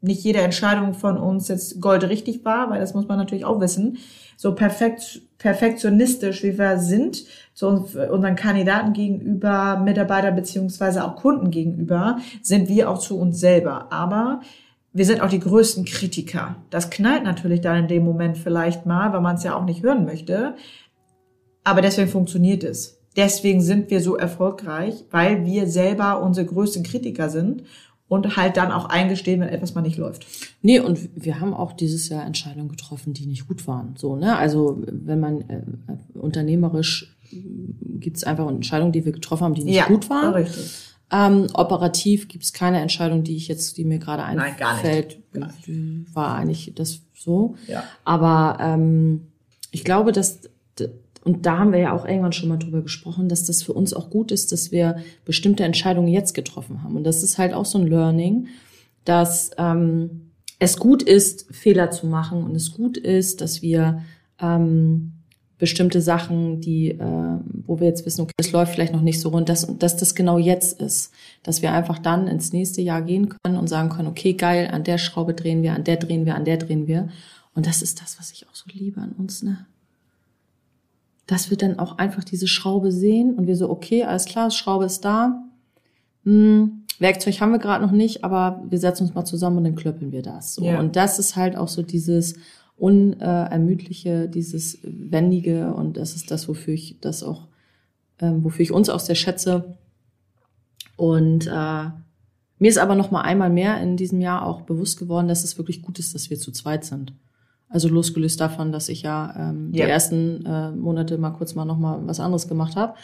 nicht 0.00 0.22
jede 0.22 0.40
Entscheidung 0.40 0.94
von 0.94 1.16
uns 1.16 1.48
jetzt 1.48 1.80
goldrichtig 1.80 2.44
war, 2.44 2.70
weil 2.70 2.80
das 2.80 2.94
muss 2.94 3.08
man 3.08 3.18
natürlich 3.18 3.44
auch 3.44 3.60
wissen. 3.60 3.98
So 4.36 4.54
perfekt, 4.54 5.22
perfektionistisch, 5.38 6.42
wie 6.42 6.58
wir 6.58 6.78
sind, 6.78 7.24
zu 7.54 7.68
unseren 7.68 8.36
Kandidaten 8.36 8.92
gegenüber, 8.92 9.80
Mitarbeiter 9.82 10.32
beziehungsweise 10.32 11.04
auch 11.04 11.16
Kunden 11.16 11.50
gegenüber, 11.50 12.18
sind 12.42 12.68
wir 12.68 12.90
auch 12.90 12.98
zu 12.98 13.18
uns 13.18 13.40
selber. 13.40 13.86
Aber 13.90 14.40
wir 14.92 15.06
sind 15.06 15.20
auch 15.20 15.28
die 15.28 15.40
größten 15.40 15.84
Kritiker. 15.84 16.56
Das 16.70 16.90
knallt 16.90 17.24
natürlich 17.24 17.60
dann 17.60 17.78
in 17.78 17.88
dem 17.88 18.04
Moment 18.04 18.36
vielleicht 18.36 18.86
mal, 18.86 19.12
weil 19.12 19.20
man 19.20 19.36
es 19.36 19.42
ja 19.42 19.56
auch 19.56 19.64
nicht 19.64 19.82
hören 19.82 20.04
möchte. 20.04 20.54
Aber 21.64 21.80
deswegen 21.80 22.08
funktioniert 22.08 22.62
es. 22.62 22.98
Deswegen 23.16 23.60
sind 23.60 23.90
wir 23.90 24.00
so 24.00 24.16
erfolgreich, 24.16 25.04
weil 25.10 25.44
wir 25.44 25.66
selber 25.66 26.22
unsere 26.22 26.46
größten 26.46 26.82
Kritiker 26.82 27.28
sind 27.28 27.62
und 28.08 28.36
halt 28.36 28.56
dann 28.56 28.70
auch 28.70 28.86
eingestehen, 28.86 29.40
wenn 29.40 29.48
etwas 29.48 29.74
mal 29.74 29.82
nicht 29.82 29.96
läuft. 29.96 30.26
Nee, 30.62 30.80
und 30.80 31.08
wir 31.14 31.40
haben 31.40 31.54
auch 31.54 31.72
dieses 31.72 32.08
Jahr 32.08 32.26
Entscheidungen 32.26 32.68
getroffen, 32.68 33.14
die 33.14 33.26
nicht 33.26 33.48
gut 33.48 33.66
waren. 33.66 33.94
So, 33.96 34.16
ne? 34.16 34.36
Also 34.36 34.82
wenn 34.86 35.20
man 35.20 35.40
äh, 35.48 35.62
unternehmerisch 36.14 37.16
gibt 38.00 38.16
es 38.16 38.24
einfach 38.24 38.48
Entscheidungen, 38.48 38.92
die 38.92 39.04
wir 39.04 39.12
getroffen 39.12 39.44
haben, 39.44 39.54
die 39.54 39.64
nicht 39.64 39.76
ja, 39.76 39.86
gut 39.86 40.10
waren. 40.10 40.34
Richtig. 40.34 40.70
Ähm, 41.10 41.46
operativ 41.54 42.28
gibt 42.28 42.44
es 42.44 42.52
keine 42.52 42.80
Entscheidung, 42.80 43.24
die 43.24 43.36
ich 43.36 43.48
jetzt, 43.48 43.76
die 43.76 43.84
mir 43.84 43.98
gerade 43.98 44.24
einfällt. 44.24 44.58
Nein, 44.58 44.58
gar 44.58 44.82
nicht. 44.82 45.32
Gar 45.32 45.52
nicht. 45.66 46.14
War 46.14 46.34
eigentlich 46.36 46.72
das 46.74 47.00
so. 47.14 47.56
Ja. 47.66 47.84
Aber 48.04 48.58
ähm, 48.60 49.28
ich 49.70 49.84
glaube, 49.84 50.12
dass 50.12 50.40
und 51.24 51.46
da 51.46 51.58
haben 51.58 51.72
wir 51.72 51.80
ja 51.80 51.92
auch 51.92 52.04
irgendwann 52.04 52.32
schon 52.32 52.50
mal 52.50 52.58
drüber 52.58 52.82
gesprochen, 52.82 53.28
dass 53.28 53.44
das 53.44 53.62
für 53.62 53.72
uns 53.72 53.94
auch 53.94 54.10
gut 54.10 54.30
ist, 54.30 54.52
dass 54.52 54.70
wir 54.70 54.96
bestimmte 55.24 55.64
Entscheidungen 55.64 56.08
jetzt 56.08 56.34
getroffen 56.34 56.82
haben. 56.82 56.96
Und 56.96 57.04
das 57.04 57.22
ist 57.22 57.38
halt 57.38 57.54
auch 57.54 57.64
so 57.64 57.78
ein 57.78 57.86
Learning, 57.86 58.48
dass 59.06 59.50
ähm, 59.56 60.30
es 60.58 60.76
gut 60.76 61.02
ist, 61.02 61.46
Fehler 61.50 61.90
zu 61.90 62.06
machen 62.06 62.44
und 62.44 62.54
es 62.54 62.74
gut 62.74 62.98
ist, 62.98 63.40
dass 63.40 63.62
wir 63.62 64.02
ähm, 64.38 65.12
bestimmte 65.56 66.02
Sachen, 66.02 66.60
die, 66.60 66.90
äh, 66.90 67.38
wo 67.66 67.80
wir 67.80 67.86
jetzt 67.86 68.04
wissen, 68.04 68.22
okay, 68.22 68.32
es 68.36 68.52
läuft 68.52 68.74
vielleicht 68.74 68.92
noch 68.92 69.00
nicht 69.00 69.20
so 69.20 69.30
rund, 69.30 69.48
dass, 69.48 69.66
dass 69.78 69.96
das 69.96 70.14
genau 70.14 70.36
jetzt 70.38 70.80
ist. 70.80 71.10
Dass 71.42 71.62
wir 71.62 71.72
einfach 71.72 71.98
dann 71.98 72.28
ins 72.28 72.52
nächste 72.52 72.82
Jahr 72.82 73.00
gehen 73.00 73.30
können 73.30 73.56
und 73.56 73.68
sagen 73.68 73.88
können, 73.88 74.08
okay, 74.08 74.34
geil, 74.34 74.68
an 74.70 74.84
der 74.84 74.98
Schraube 74.98 75.32
drehen 75.32 75.62
wir, 75.62 75.72
an 75.72 75.84
der 75.84 75.96
drehen 75.96 76.26
wir, 76.26 76.34
an 76.34 76.44
der 76.44 76.58
drehen 76.58 76.86
wir. 76.86 77.08
Und 77.54 77.66
das 77.66 77.80
ist 77.80 78.02
das, 78.02 78.18
was 78.18 78.30
ich 78.32 78.46
auch 78.46 78.54
so 78.54 78.64
liebe 78.72 79.00
an 79.00 79.12
uns, 79.12 79.42
ne? 79.42 79.64
Dass 81.26 81.50
wir 81.50 81.56
dann 81.56 81.78
auch 81.78 81.98
einfach 81.98 82.24
diese 82.24 82.46
Schraube 82.46 82.92
sehen 82.92 83.34
und 83.34 83.46
wir 83.46 83.56
so, 83.56 83.70
okay, 83.70 84.04
alles 84.04 84.26
klar, 84.26 84.50
Schraube 84.50 84.84
ist 84.84 85.04
da. 85.04 85.44
Hm, 86.24 86.84
Werkzeug 86.98 87.40
haben 87.40 87.52
wir 87.52 87.58
gerade 87.58 87.84
noch 87.84 87.92
nicht, 87.92 88.24
aber 88.24 88.62
wir 88.68 88.78
setzen 88.78 89.04
uns 89.04 89.14
mal 89.14 89.24
zusammen 89.24 89.58
und 89.58 89.64
dann 89.64 89.74
klöppeln 89.74 90.12
wir 90.12 90.22
das. 90.22 90.54
So. 90.54 90.64
Ja. 90.64 90.78
Und 90.78 90.96
das 90.96 91.18
ist 91.18 91.36
halt 91.36 91.56
auch 91.56 91.68
so 91.68 91.82
dieses 91.82 92.34
unermüdliche, 92.76 94.28
dieses 94.28 94.78
wendige 94.82 95.72
und 95.74 95.96
das 95.96 96.14
ist 96.14 96.30
das, 96.30 96.48
wofür 96.48 96.74
ich 96.74 96.98
das 97.00 97.22
auch, 97.22 97.46
ähm, 98.20 98.44
wofür 98.44 98.62
ich 98.62 98.72
uns 98.72 98.88
auch 98.90 99.00
sehr 99.00 99.14
schätze. 99.14 99.76
Und 100.96 101.46
äh, 101.46 101.84
mir 102.58 102.68
ist 102.68 102.78
aber 102.78 102.94
noch 102.94 103.10
mal 103.10 103.22
einmal 103.22 103.50
mehr 103.50 103.80
in 103.80 103.96
diesem 103.96 104.20
Jahr 104.20 104.46
auch 104.46 104.62
bewusst 104.62 104.98
geworden, 104.98 105.28
dass 105.28 105.44
es 105.44 105.58
wirklich 105.58 105.82
gut 105.82 105.98
ist, 105.98 106.14
dass 106.14 106.30
wir 106.30 106.38
zu 106.38 106.52
zweit 106.52 106.84
sind. 106.84 107.12
Also 107.74 107.88
losgelöst 107.88 108.40
davon, 108.40 108.70
dass 108.70 108.88
ich 108.88 109.02
ja 109.02 109.34
ähm, 109.36 109.70
ja. 109.72 109.84
die 109.84 109.90
ersten 109.90 110.46
äh, 110.46 110.70
Monate 110.70 111.18
mal 111.18 111.32
kurz 111.32 111.56
mal 111.56 111.64
noch 111.64 111.76
mal 111.76 111.98
was 112.06 112.20
anderes 112.20 112.46
gemacht 112.46 112.76
habe 112.76 112.94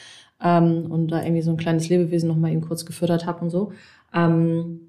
ähm, 0.41 0.87
und 0.89 1.09
da 1.09 1.25
irgendwie 1.25 1.43
so 1.43 1.51
ein 1.51 1.57
kleines 1.57 1.89
Lebewesen 1.89 2.29
noch 2.29 2.37
mal 2.37 2.53
eben 2.53 2.61
kurz 2.61 2.87
gefördert 2.87 3.27
habe 3.27 3.41
und 3.41 3.51
so. 3.51 3.73
Ähm, 4.15 4.83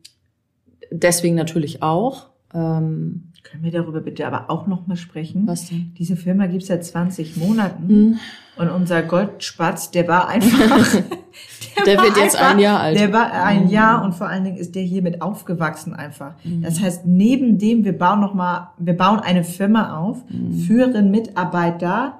deswegen 0.91 1.33
natürlich 1.33 1.81
auch. 1.81 2.27
Ähm, 2.53 3.30
Können 3.43 3.63
wir 3.63 3.71
darüber 3.71 4.01
bitte 4.01 4.25
aber 4.27 4.49
auch 4.49 4.67
noch 4.67 4.87
mal 4.87 4.95
sprechen? 4.95 5.47
Was 5.47 5.67
denn? 5.67 5.93
Diese 5.97 6.15
Firma 6.15 6.47
gibt's 6.47 6.67
seit 6.67 6.85
20 6.85 7.37
Monaten 7.37 7.87
mhm. 7.87 8.19
und 8.57 8.69
unser 8.69 9.01
Goldspatz, 9.01 9.91
der 9.91 10.07
war 10.07 10.27
einfach 10.27 10.49
der, 11.85 11.97
wird 12.01 12.17
jetzt 12.17 12.35
einfach, 12.35 12.51
ein 12.51 12.59
Jahr 12.59 12.79
alt. 12.79 12.99
Der 12.99 13.11
war 13.11 13.31
ein 13.31 13.65
mhm. 13.65 13.69
Jahr 13.69 14.03
und 14.03 14.13
vor 14.13 14.27
allen 14.27 14.43
Dingen 14.43 14.57
ist 14.57 14.75
der 14.75 14.83
hier 14.83 15.01
mit 15.01 15.21
aufgewachsen 15.21 15.93
einfach. 15.93 16.33
Mhm. 16.43 16.61
Das 16.61 16.79
heißt, 16.79 17.05
neben 17.05 17.57
dem, 17.57 17.83
wir 17.83 17.97
bauen 17.97 18.21
noch 18.21 18.33
mal, 18.33 18.71
wir 18.77 18.95
bauen 18.95 19.19
eine 19.19 19.43
Firma 19.43 19.97
auf, 19.97 20.23
mhm. 20.29 20.53
führen 20.59 21.11
Mitarbeiter, 21.11 22.19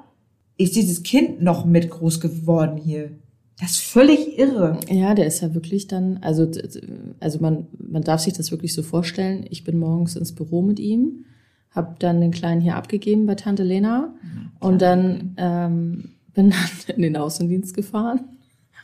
ist 0.57 0.75
dieses 0.75 1.03
Kind 1.03 1.41
noch 1.41 1.65
mit 1.65 1.89
groß 1.89 2.19
geworden 2.19 2.77
hier. 2.77 3.11
Das 3.61 3.71
ist 3.71 3.81
völlig 3.81 4.39
irre. 4.39 4.79
Ja, 4.89 5.13
der 5.13 5.27
ist 5.27 5.41
ja 5.41 5.53
wirklich 5.53 5.87
dann, 5.87 6.17
also, 6.21 6.49
also 7.19 7.39
man, 7.39 7.67
man 7.77 8.01
darf 8.01 8.21
sich 8.21 8.33
das 8.33 8.49
wirklich 8.49 8.73
so 8.73 8.81
vorstellen. 8.81 9.45
Ich 9.51 9.63
bin 9.63 9.77
morgens 9.77 10.15
ins 10.15 10.33
Büro 10.33 10.63
mit 10.63 10.79
ihm, 10.79 11.25
habe 11.69 11.95
dann 11.99 12.21
den 12.21 12.31
Kleinen 12.31 12.59
hier 12.59 12.75
abgegeben 12.75 13.27
bei 13.27 13.35
Tante 13.35 13.61
Lena 13.61 14.15
und 14.59 14.81
dann 14.81 15.35
ähm, 15.37 16.09
bin 16.33 16.49
dann 16.49 16.69
in 16.95 17.03
den 17.03 17.15
Außendienst 17.15 17.75
gefahren 17.75 18.21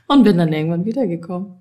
und 0.08 0.24
bin 0.24 0.38
dann 0.38 0.54
irgendwann 0.54 0.86
wiedergekommen. 0.86 1.54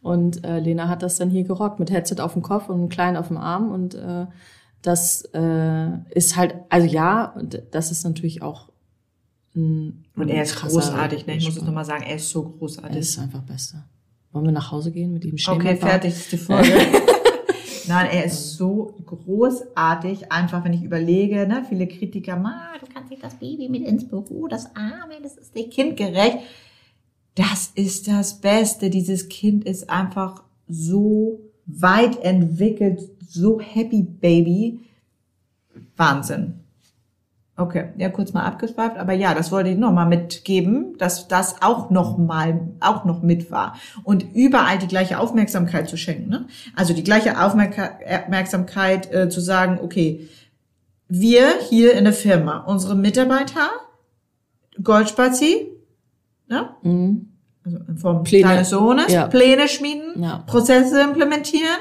Und 0.00 0.44
äh, 0.44 0.60
Lena 0.60 0.88
hat 0.88 1.02
das 1.02 1.16
dann 1.16 1.28
hier 1.28 1.42
gerockt 1.42 1.80
mit 1.80 1.90
Headset 1.90 2.20
auf 2.20 2.34
dem 2.34 2.42
Kopf 2.42 2.68
und 2.68 2.76
einem 2.76 2.88
Kleinen 2.88 3.16
auf 3.16 3.28
dem 3.28 3.36
Arm 3.36 3.72
und 3.72 3.96
äh, 3.96 4.26
das 4.80 5.22
äh, 5.34 5.88
ist 6.10 6.36
halt, 6.36 6.54
also 6.68 6.86
ja, 6.86 7.34
das 7.72 7.90
ist 7.90 8.04
natürlich 8.04 8.42
auch 8.42 8.69
Und 9.54 10.28
er 10.28 10.42
ist 10.42 10.56
großartig, 10.56 11.26
ne? 11.26 11.36
Ich 11.36 11.44
muss 11.44 11.56
es 11.56 11.62
nochmal 11.62 11.84
sagen, 11.84 12.04
er 12.04 12.16
ist 12.16 12.30
so 12.30 12.42
großartig. 12.42 12.94
Er 12.94 13.00
ist 13.00 13.18
einfach 13.18 13.42
Bester. 13.42 13.84
Wollen 14.32 14.44
wir 14.44 14.52
nach 14.52 14.70
Hause 14.70 14.92
gehen 14.92 15.12
mit 15.12 15.24
ihm 15.24 15.36
stehen? 15.36 15.54
Okay, 15.54 15.76
fertig 15.76 16.12
ist 16.12 16.30
die 16.30 16.36
Folge. 16.36 16.70
Nein, 17.88 18.10
er 18.12 18.24
ist 18.24 18.54
so 18.54 18.94
großartig, 19.04 20.30
einfach 20.30 20.62
wenn 20.64 20.72
ich 20.72 20.84
überlege, 20.84 21.48
ne, 21.48 21.64
viele 21.68 21.88
Kritiker, 21.88 22.36
ma, 22.36 22.74
du 22.78 22.86
kannst 22.86 23.10
nicht 23.10 23.24
das 23.24 23.34
Baby 23.34 23.68
mit 23.68 23.82
ins 23.84 24.06
Büro, 24.06 24.46
das 24.46 24.76
Arme, 24.76 25.14
das 25.20 25.36
ist 25.36 25.56
nicht 25.56 25.72
kindgerecht. 25.72 26.38
Das 27.34 27.72
ist 27.74 28.06
das 28.06 28.40
Beste. 28.40 28.90
Dieses 28.90 29.28
Kind 29.28 29.64
ist 29.64 29.90
einfach 29.90 30.44
so 30.68 31.40
weit 31.66 32.22
entwickelt, 32.22 33.00
so 33.26 33.60
happy 33.60 34.02
Baby. 34.02 34.80
Wahnsinn. 35.96 36.59
Okay, 37.60 37.90
ja, 37.98 38.08
kurz 38.08 38.32
mal 38.32 38.44
abgeschweift, 38.44 38.96
aber 38.96 39.12
ja, 39.12 39.34
das 39.34 39.52
wollte 39.52 39.68
ich 39.68 39.76
noch 39.76 39.92
mal 39.92 40.06
mitgeben, 40.06 40.96
dass 40.96 41.28
das 41.28 41.60
auch 41.60 41.90
noch 41.90 42.16
mal, 42.16 42.58
auch 42.80 43.04
noch 43.04 43.20
mit 43.20 43.50
war. 43.50 43.76
Und 44.02 44.34
überall 44.34 44.78
die 44.78 44.86
gleiche 44.86 45.18
Aufmerksamkeit 45.18 45.86
zu 45.86 45.98
schenken, 45.98 46.30
ne? 46.30 46.46
Also 46.74 46.94
die 46.94 47.04
gleiche 47.04 47.38
Aufmerksamkeit 47.38 49.12
äh, 49.12 49.28
zu 49.28 49.42
sagen, 49.42 49.78
okay, 49.82 50.26
wir 51.08 51.52
hier 51.68 51.92
in 51.92 52.04
der 52.04 52.14
Firma, 52.14 52.60
unsere 52.60 52.94
Mitarbeiter, 52.94 53.68
Goldspazi, 54.82 55.66
ne? 56.48 56.70
Mhm. 56.82 57.28
Also 57.62 57.76
in 57.86 57.98
Form 57.98 58.24
Pläne. 58.24 58.48
deines 58.48 58.70
Sohnes, 58.70 59.12
ja. 59.12 59.26
Pläne 59.26 59.68
schmieden, 59.68 60.22
ja. 60.22 60.38
Prozesse 60.46 61.02
implementieren. 61.02 61.76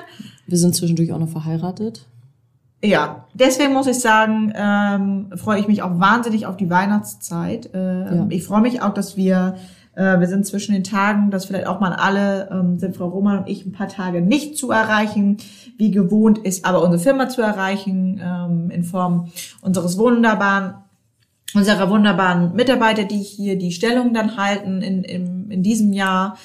Wir 0.46 0.58
sind 0.58 0.76
zwischendurch 0.76 1.14
auch 1.14 1.20
noch 1.20 1.30
verheiratet. 1.30 2.06
Ja, 2.82 3.26
deswegen 3.34 3.74
muss 3.74 3.88
ich 3.88 4.00
sagen, 4.00 4.54
ähm, 4.56 5.32
freue 5.36 5.60
ich 5.60 5.68
mich 5.68 5.82
auch 5.82 6.00
wahnsinnig 6.00 6.46
auf 6.46 6.56
die 6.56 6.70
Weihnachtszeit. 6.70 7.72
Ähm, 7.74 8.06
ja. 8.06 8.26
Ich 8.30 8.46
freue 8.46 8.62
mich 8.62 8.82
auch, 8.82 8.94
dass 8.94 9.18
wir, 9.18 9.56
äh, 9.96 10.20
wir 10.20 10.28
sind 10.28 10.46
zwischen 10.46 10.74
den 10.74 10.86
Tagen, 10.86 11.30
dass 11.30 11.46
vielleicht 11.46 11.68
auch 11.68 11.82
mal 11.82 11.92
alle, 11.92 12.50
ähm, 12.52 12.80
sind 12.80 12.96
Frau 12.96 13.10
Roman 13.10 13.40
und 13.40 13.50
ich 13.50 13.66
ein 13.66 13.74
paar 13.74 13.90
Tage 13.90 14.22
nicht 14.22 14.58
zu 14.58 14.72
erreichen, 14.72 15.38
wie 15.78 15.92
gewohnt 15.92 16.38
ist, 16.38 16.64
aber 16.64 16.82
unsere 16.82 17.04
Firma 17.04 17.28
zu 17.28 17.42
erreichen, 17.42 18.22
ähm, 18.24 18.70
in 18.72 18.84
Form 18.84 19.30
unseres 19.62 19.98
wunderbaren, 19.98 20.76
unserer 21.54 21.90
wunderbaren 21.90 22.56
Mitarbeiter, 22.56 23.04
die 23.04 23.20
hier 23.20 23.58
die 23.58 23.74
Stellung 23.74 24.14
dann 24.14 24.38
halten 24.38 24.82
in, 24.82 25.04
in, 25.04 25.52
in 25.52 25.64
diesem 25.64 25.92
Jahr. 25.92 26.38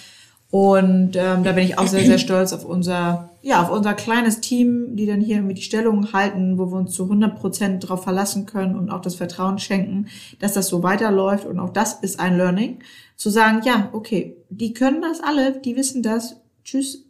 Und 0.54 1.16
ähm, 1.16 1.42
da 1.42 1.50
bin 1.50 1.64
ich 1.64 1.78
auch 1.78 1.88
sehr, 1.88 2.04
sehr 2.04 2.18
stolz 2.18 2.52
auf 2.52 2.64
unser, 2.64 3.30
ja, 3.42 3.60
auf 3.60 3.72
unser 3.72 3.92
kleines 3.92 4.40
Team, 4.40 4.94
die 4.94 5.04
dann 5.04 5.20
hier 5.20 5.38
irgendwie 5.38 5.56
die 5.56 5.62
Stellungen 5.62 6.12
halten, 6.12 6.58
wo 6.58 6.70
wir 6.70 6.78
uns 6.78 6.92
zu 6.92 7.02
100 7.02 7.34
Prozent 7.34 7.82
darauf 7.82 8.04
verlassen 8.04 8.46
können 8.46 8.76
und 8.76 8.88
auch 8.88 9.00
das 9.00 9.16
Vertrauen 9.16 9.58
schenken, 9.58 10.06
dass 10.38 10.52
das 10.52 10.68
so 10.68 10.84
weiterläuft. 10.84 11.44
Und 11.44 11.58
auch 11.58 11.70
das 11.70 11.94
ist 11.94 12.20
ein 12.20 12.36
Learning, 12.36 12.78
zu 13.16 13.30
sagen, 13.30 13.62
ja, 13.64 13.88
okay, 13.90 14.36
die 14.48 14.74
können 14.74 15.02
das 15.02 15.20
alle, 15.20 15.58
die 15.60 15.74
wissen 15.74 16.04
das, 16.04 16.36
tschüss, 16.62 17.04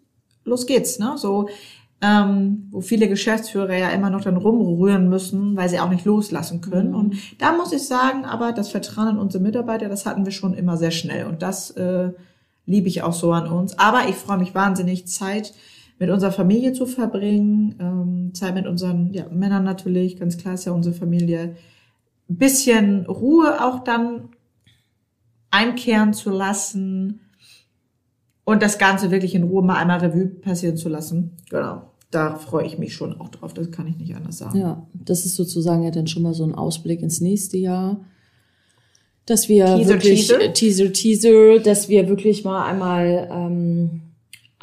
los 0.47 0.65
geht's, 0.65 0.99
ne? 0.99 1.13
So, 1.19 1.51
ähm, 2.01 2.69
wo 2.71 2.81
viele 2.81 3.11
Geschäftsführer 3.11 3.77
ja 3.77 3.91
immer 3.91 4.09
noch 4.09 4.23
dann 4.23 4.39
rumrühren 4.39 5.11
müssen, 5.11 5.55
weil 5.55 5.69
sie 5.69 5.81
auch 5.81 5.91
nicht 5.91 6.07
loslassen 6.07 6.63
können. 6.63 6.93
Mhm. 6.93 6.97
Und 6.97 7.17
da 7.37 7.53
muss 7.53 7.75
ich 7.75 7.87
sagen, 7.87 8.25
aber 8.25 8.53
das 8.53 8.71
Vertrauen 8.71 9.11
in 9.11 9.19
unsere 9.19 9.45
Mitarbeiter, 9.45 9.91
das 9.91 10.07
hatten 10.07 10.25
wir 10.25 10.33
schon 10.33 10.55
immer 10.55 10.79
sehr 10.79 10.93
schnell. 10.93 11.27
Und 11.27 11.43
das 11.43 11.73
äh, 11.73 12.13
liebe 12.67 12.89
ich 12.89 13.03
auch 13.03 13.13
so 13.13 13.33
an 13.33 13.49
uns. 13.49 13.79
Aber 13.79 14.09
ich 14.09 14.15
freue 14.15 14.39
mich 14.39 14.55
wahnsinnig, 14.55 15.07
Zeit 15.07 15.55
mit 15.99 16.11
unserer 16.11 16.33
Familie 16.33 16.73
zu 16.73 16.87
verbringen, 16.87 17.77
ähm, 17.79 18.35
Zeit 18.35 18.55
mit 18.55 18.67
unseren 18.67 19.13
ja, 19.13 19.29
Männern 19.29 19.65
natürlich, 19.65 20.19
ganz 20.19 20.37
klar 20.37 20.55
ist 20.55 20.65
ja 20.65 20.73
unsere 20.73 20.95
Familie. 20.95 21.57
Ein 22.29 22.37
bisschen 22.37 23.07
Ruhe 23.07 23.65
auch 23.65 23.85
dann 23.85 24.31
einkehren 25.51 26.13
zu 26.15 26.31
lassen 26.31 27.21
und 28.45 28.63
das 28.63 28.79
Ganze 28.79 29.11
wirklich 29.11 29.35
in 29.35 29.45
Ruhe 29.45 29.63
mal 29.63 29.77
einmal 29.77 30.01
Revue 30.01 30.27
passieren 30.27 30.77
zu 30.77 30.89
lassen. 30.89 31.37
Genau. 31.49 31.91
Da 32.11 32.37
freue 32.37 32.67
ich 32.67 32.79
mich 32.79 32.95
schon 32.95 33.21
auch 33.21 33.29
drauf, 33.29 33.55
das 33.55 33.71
kann 33.71 33.87
ich 33.87 33.97
nicht 33.97 34.15
anders 34.15 34.39
sagen. 34.39 34.59
Ja, 34.59 34.87
das 34.93 35.25
ist 35.25 35.37
sozusagen 35.37 35.83
ja 35.83 35.91
dann 35.91 36.07
schon 36.07 36.23
mal 36.23 36.35
so 36.35 36.45
ein 36.45 36.55
Ausblick 36.55 37.03
ins 37.03 37.21
nächste 37.21 37.57
Jahr 37.57 38.01
dass 39.27 39.49
wir 39.49 39.67
Teaser, 39.67 39.89
wirklich 39.89 40.27
Teaser? 40.27 40.53
Teaser, 40.53 40.93
Teaser, 40.93 41.59
dass 41.61 41.89
wir 41.89 42.09
wirklich 42.09 42.45
mal 42.45 42.65
einmal 42.67 43.29
ähm, 43.31 44.01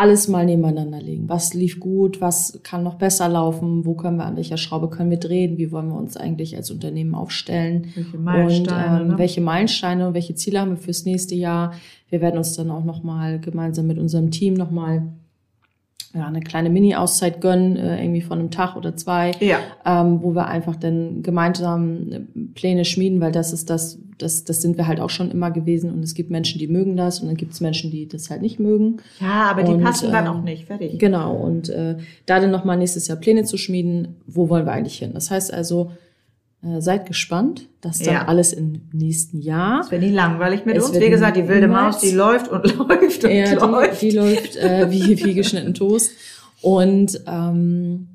alles 0.01 0.27
mal 0.27 0.45
nebeneinander 0.45 0.99
legen. 0.99 1.29
Was 1.29 1.53
lief 1.53 1.79
gut, 1.79 2.21
was 2.21 2.59
kann 2.63 2.83
noch 2.83 2.95
besser 2.95 3.29
laufen, 3.29 3.85
wo 3.85 3.93
können 3.93 4.17
wir 4.17 4.25
an 4.25 4.35
welcher 4.35 4.57
Schraube 4.57 4.89
können 4.89 5.11
wir 5.11 5.19
drehen, 5.19 5.59
wie 5.59 5.71
wollen 5.71 5.89
wir 5.89 5.95
uns 5.95 6.17
eigentlich 6.17 6.55
als 6.55 6.71
Unternehmen 6.71 7.13
aufstellen 7.13 7.91
welche 7.95 8.17
Meilensteine, 8.17 8.95
und 8.95 9.01
ähm, 9.01 9.07
ne? 9.09 9.17
welche 9.19 9.41
Meilensteine 9.41 10.07
und 10.07 10.13
welche 10.15 10.33
Ziele 10.33 10.59
haben 10.59 10.71
wir 10.71 10.77
fürs 10.77 11.05
nächste 11.05 11.35
Jahr. 11.35 11.75
Wir 12.09 12.19
werden 12.19 12.39
uns 12.39 12.55
dann 12.55 12.71
auch 12.71 12.83
noch 12.83 13.03
mal 13.03 13.39
gemeinsam 13.39 13.85
mit 13.85 13.99
unserem 13.99 14.31
Team 14.31 14.55
noch 14.55 14.71
mal 14.71 15.03
ja, 16.13 16.27
eine 16.27 16.41
kleine 16.41 16.69
Mini-Auszeit 16.69 17.39
gönnen, 17.39 17.77
äh, 17.77 18.03
irgendwie 18.03 18.21
von 18.21 18.39
einem 18.39 18.51
Tag 18.51 18.75
oder 18.75 18.95
zwei, 18.95 19.31
ja. 19.39 19.59
ähm, 19.85 20.21
wo 20.21 20.35
wir 20.35 20.47
einfach 20.47 20.75
dann 20.75 21.23
gemeinsam 21.23 22.11
äh, 22.11 22.19
Pläne 22.53 22.83
schmieden, 22.83 23.21
weil 23.21 23.31
das 23.31 23.53
ist 23.53 23.69
das, 23.69 23.97
das, 24.17 24.43
das 24.43 24.61
sind 24.61 24.77
wir 24.77 24.87
halt 24.87 24.99
auch 24.99 25.09
schon 25.09 25.31
immer 25.31 25.51
gewesen 25.51 25.91
und 25.91 26.03
es 26.03 26.13
gibt 26.13 26.29
Menschen, 26.29 26.59
die 26.59 26.67
mögen 26.67 26.97
das 26.97 27.21
und 27.21 27.27
dann 27.27 27.37
gibt 27.37 27.53
es 27.53 27.61
Menschen, 27.61 27.91
die 27.91 28.07
das 28.07 28.29
halt 28.29 28.41
nicht 28.41 28.59
mögen. 28.59 28.97
Ja, 29.19 29.49
aber 29.49 29.63
die 29.63 29.71
und, 29.71 29.83
passen 29.83 30.11
dann 30.11 30.25
äh, 30.25 30.29
auch 30.29 30.41
nicht, 30.41 30.65
fertig. 30.65 30.99
Genau, 30.99 31.35
und 31.35 31.69
äh, 31.69 31.97
da 32.25 32.39
dann 32.39 32.51
nochmal 32.51 32.77
nächstes 32.77 33.07
Jahr 33.07 33.17
Pläne 33.17 33.45
zu 33.45 33.57
schmieden, 33.57 34.15
wo 34.27 34.49
wollen 34.49 34.65
wir 34.65 34.73
eigentlich 34.73 34.97
hin? 34.97 35.11
Das 35.13 35.31
heißt 35.31 35.53
also, 35.53 35.91
seid 36.61 37.07
gespannt, 37.07 37.67
dass 37.81 37.99
dann 37.99 38.13
ja. 38.13 38.25
alles 38.27 38.53
im 38.53 38.81
nächsten 38.93 39.39
Jahr. 39.41 39.81
Es 39.81 39.89
wird 39.89 40.03
nie 40.03 40.11
langweilig 40.11 40.65
mit 40.65 40.77
es 40.77 40.89
uns. 40.89 40.99
Wie 40.99 41.09
gesagt, 41.09 41.35
die 41.35 41.47
wilde 41.47 41.67
Maus, 41.67 41.99
die 41.99 42.11
läuft 42.11 42.49
und 42.49 42.77
läuft 42.77 43.23
und 43.23 43.31
ja, 43.31 43.53
läuft. 43.53 44.01
Die, 44.01 44.09
die 44.09 44.15
läuft 44.15 44.55
äh, 44.57 44.91
wie, 44.91 45.23
wie 45.23 45.33
geschnitten 45.33 45.73
Toast. 45.73 46.11
Und 46.61 47.19
ähm, 47.25 48.07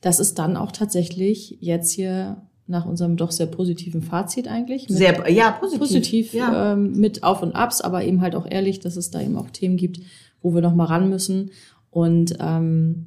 das 0.00 0.20
ist 0.20 0.38
dann 0.38 0.56
auch 0.56 0.72
tatsächlich 0.72 1.58
jetzt 1.60 1.90
hier 1.90 2.42
nach 2.66 2.86
unserem 2.86 3.16
doch 3.16 3.30
sehr 3.30 3.46
positiven 3.46 4.02
Fazit 4.02 4.48
eigentlich. 4.48 4.86
sehr, 4.88 5.30
ja, 5.30 5.52
positiv. 5.52 5.78
Positiv 5.78 6.34
ja. 6.34 6.72
Ähm, 6.72 6.92
mit 6.92 7.22
Auf 7.22 7.42
und 7.42 7.54
Abs, 7.54 7.80
aber 7.80 8.04
eben 8.04 8.22
halt 8.22 8.34
auch 8.34 8.46
ehrlich, 8.50 8.80
dass 8.80 8.96
es 8.96 9.10
da 9.10 9.20
eben 9.20 9.36
auch 9.36 9.50
Themen 9.50 9.76
gibt, 9.76 10.00
wo 10.40 10.54
wir 10.54 10.62
noch 10.62 10.74
mal 10.74 10.86
ran 10.86 11.08
müssen. 11.10 11.50
Und 11.90 12.36
ähm, 12.40 13.06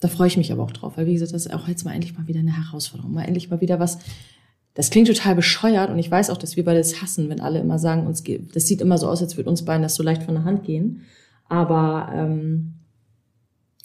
da 0.00 0.08
freue 0.08 0.28
ich 0.28 0.36
mich 0.36 0.50
aber 0.50 0.62
auch 0.62 0.72
drauf, 0.72 0.96
weil 0.96 1.06
wie 1.06 1.12
gesagt, 1.12 1.32
das 1.32 1.46
ist 1.46 1.52
auch 1.52 1.68
jetzt 1.68 1.84
mal 1.84 1.92
endlich 1.92 2.16
mal 2.16 2.26
wieder 2.26 2.40
eine 2.40 2.56
Herausforderung, 2.56 3.12
mal 3.12 3.24
endlich 3.24 3.50
mal 3.50 3.60
wieder 3.60 3.78
was. 3.78 3.98
Das 4.74 4.90
klingt 4.90 5.08
total 5.08 5.34
bescheuert 5.34 5.90
und 5.90 5.98
ich 5.98 6.10
weiß 6.10 6.30
auch, 6.30 6.38
dass 6.38 6.56
wir 6.56 6.64
beide 6.64 6.78
das 6.78 7.02
hassen, 7.02 7.28
wenn 7.28 7.40
alle 7.40 7.58
immer 7.58 7.78
sagen, 7.78 8.06
uns 8.06 8.24
geht, 8.24 8.56
das 8.56 8.66
sieht 8.66 8.80
immer 8.80 8.98
so 8.98 9.08
aus, 9.08 9.20
als 9.20 9.36
würde 9.36 9.50
uns 9.50 9.64
beiden 9.64 9.82
das 9.82 9.94
so 9.94 10.02
leicht 10.02 10.22
von 10.22 10.34
der 10.34 10.44
Hand 10.44 10.64
gehen. 10.64 11.02
Aber 11.48 12.10
ähm, 12.14 12.74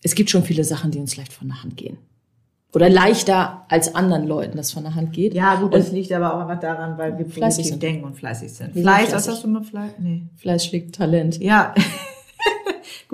es 0.04 0.16
gibt 0.16 0.30
schon 0.30 0.44
viele 0.44 0.64
Sachen, 0.64 0.92
die 0.92 1.00
uns 1.00 1.18
leicht 1.18 1.34
von 1.34 1.48
der 1.48 1.64
Hand 1.64 1.76
gehen. 1.76 1.98
Oder 2.74 2.90
leichter 2.90 3.66
als 3.70 3.96
anderen 3.96 4.28
Leuten 4.28 4.58
das 4.58 4.72
von 4.72 4.84
der 4.84 4.96
Hand 4.96 5.14
geht. 5.14 5.34
Ja, 5.34 5.56
gut, 5.56 5.74
das 5.74 5.90
und 5.90 5.96
liegt 5.96 6.12
aber 6.12 6.34
auch 6.34 6.42
einfach 6.42 6.60
daran, 6.60 6.98
weil 6.98 7.18
wir 7.18 7.26
fleißig 7.26 7.80
denken 7.80 8.04
und 8.04 8.16
fleißig 8.16 8.54
sind. 8.54 8.74
Fleiß, 8.74 9.14
was 9.14 9.28
hast 9.28 9.44
du 9.44 9.48
mal 9.48 9.64
Fleiß? 9.64 9.94
Nee. 9.98 10.24
Fleiß 10.36 10.66
schlägt 10.66 10.96
Talent. 10.96 11.42
Ja. 11.42 11.74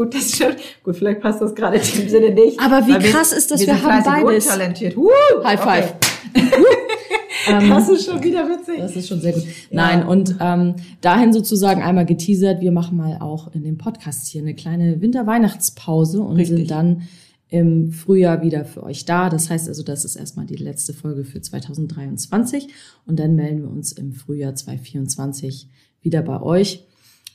Gut, 0.02 0.16
das 0.16 0.32
stimmt. 0.32 0.58
Gut, 0.84 0.96
vielleicht 0.96 1.22
passt 1.22 1.42
das 1.44 1.54
gerade 1.54 1.78
in 1.78 1.84
dem 1.84 2.10
Sinne 2.10 2.32
nicht. 2.32 2.60
Aber 2.60 2.88
wie 2.88 2.98
krass 2.98 3.32
wir, 3.32 3.38
ist 3.38 3.52
das, 3.52 3.60
wir, 3.60 3.68
wir 3.68 3.84
haben 3.84 4.04
beides. 4.04 4.48
talentiert. 4.48 4.98
Uh, 4.98 5.10
High 5.44 5.62
five. 5.62 5.94
Okay. 6.36 7.70
das 7.70 7.88
ist 7.88 8.06
schon 8.08 8.24
wieder 8.24 8.50
witzig. 8.50 8.80
Das 8.80 8.96
ist 8.96 9.08
schon 9.08 9.22
sehr 9.22 9.34
gut. 9.34 9.44
Nein, 9.70 10.04
und 10.04 10.38
ähm, 10.40 10.74
dahin 11.02 11.34
sozusagen 11.34 11.84
einmal 11.84 12.08
geteasert, 12.08 12.62
wir 12.62 12.72
machen 12.72 12.98
mal 12.98 13.20
auch 13.20 13.54
in 13.54 13.64
dem 13.64 13.78
Podcast 13.78 14.28
hier 14.28 14.42
eine 14.42 14.56
kleine 14.56 15.02
Winter-Weihnachtspause 15.02 16.20
und 16.22 16.38
Richtig. 16.38 16.58
sind 16.58 16.72
dann 16.72 17.04
im 17.50 17.92
Frühjahr 17.92 18.42
wieder 18.42 18.66
für 18.66 18.82
euch 18.82 19.06
da. 19.06 19.30
Das 19.30 19.52
heißt 19.52 19.68
also, 19.68 19.84
das 19.84 20.04
ist 20.04 20.16
erstmal 20.16 20.48
die 20.48 20.56
letzte 20.56 20.94
Folge 20.94 21.26
für 21.26 21.42
2023 21.42 22.70
und 23.06 23.20
dann 23.20 23.36
melden 23.36 23.62
wir 23.62 23.70
uns 23.70 23.92
im 23.92 24.14
Frühjahr 24.14 24.56
2024 24.56 25.70
wieder 26.02 26.24
bei 26.24 26.42
euch. 26.42 26.88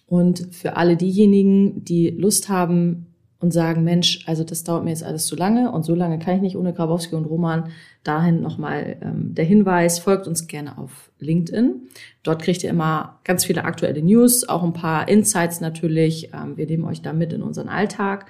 Und 0.06 0.54
für 0.54 0.76
alle 0.76 0.96
diejenigen, 0.96 1.84
die 1.84 2.10
Lust 2.10 2.48
haben, 2.48 3.06
und 3.38 3.52
sagen, 3.52 3.84
Mensch, 3.84 4.24
also 4.26 4.44
das 4.44 4.64
dauert 4.64 4.84
mir 4.84 4.90
jetzt 4.90 5.04
alles 5.04 5.26
zu 5.26 5.36
lange 5.36 5.70
und 5.70 5.84
so 5.84 5.94
lange 5.94 6.18
kann 6.18 6.36
ich 6.36 6.42
nicht 6.42 6.56
ohne 6.56 6.72
Grabowski 6.72 7.14
und 7.14 7.26
Roman. 7.26 7.70
Dahin 8.02 8.40
nochmal 8.40 8.96
ähm, 9.02 9.34
der 9.34 9.44
Hinweis, 9.44 9.98
folgt 9.98 10.26
uns 10.26 10.46
gerne 10.46 10.78
auf 10.78 11.10
LinkedIn. 11.18 11.82
Dort 12.22 12.42
kriegt 12.42 12.64
ihr 12.64 12.70
immer 12.70 13.20
ganz 13.24 13.44
viele 13.44 13.64
aktuelle 13.64 14.02
News, 14.02 14.48
auch 14.48 14.62
ein 14.62 14.72
paar 14.72 15.08
Insights 15.08 15.60
natürlich. 15.60 16.30
Ähm, 16.32 16.56
wir 16.56 16.66
nehmen 16.66 16.84
euch 16.84 17.02
da 17.02 17.12
mit 17.12 17.32
in 17.32 17.42
unseren 17.42 17.68
Alltag. 17.68 18.26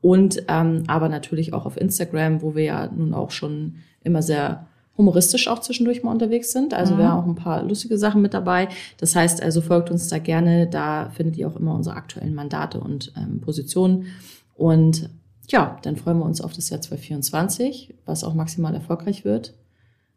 Und 0.00 0.44
ähm, 0.48 0.84
aber 0.86 1.08
natürlich 1.08 1.52
auch 1.52 1.66
auf 1.66 1.76
Instagram, 1.76 2.40
wo 2.40 2.54
wir 2.54 2.64
ja 2.64 2.90
nun 2.90 3.12
auch 3.12 3.30
schon 3.30 3.76
immer 4.02 4.22
sehr 4.22 4.66
humoristisch 4.96 5.48
auch 5.48 5.60
zwischendurch 5.60 6.02
mal 6.02 6.12
unterwegs 6.12 6.52
sind. 6.52 6.74
Also 6.74 6.94
mhm. 6.94 6.98
wir 6.98 7.08
haben 7.08 7.22
auch 7.22 7.26
ein 7.26 7.34
paar 7.34 7.62
lustige 7.62 7.98
Sachen 7.98 8.22
mit 8.22 8.34
dabei. 8.34 8.68
Das 8.98 9.14
heißt 9.14 9.42
also, 9.42 9.60
folgt 9.60 9.90
uns 9.90 10.08
da 10.08 10.18
gerne. 10.18 10.66
Da 10.66 11.10
findet 11.10 11.36
ihr 11.36 11.48
auch 11.48 11.56
immer 11.56 11.74
unsere 11.74 11.96
aktuellen 11.96 12.34
Mandate 12.34 12.80
und 12.80 13.12
ähm, 13.16 13.40
Positionen. 13.40 14.06
Und 14.54 15.10
ja, 15.48 15.78
dann 15.82 15.96
freuen 15.96 16.18
wir 16.18 16.24
uns 16.24 16.40
auf 16.40 16.52
das 16.52 16.70
Jahr 16.70 16.80
2024, 16.80 17.94
was 18.04 18.24
auch 18.24 18.34
maximal 18.34 18.74
erfolgreich 18.74 19.24
wird. 19.24 19.54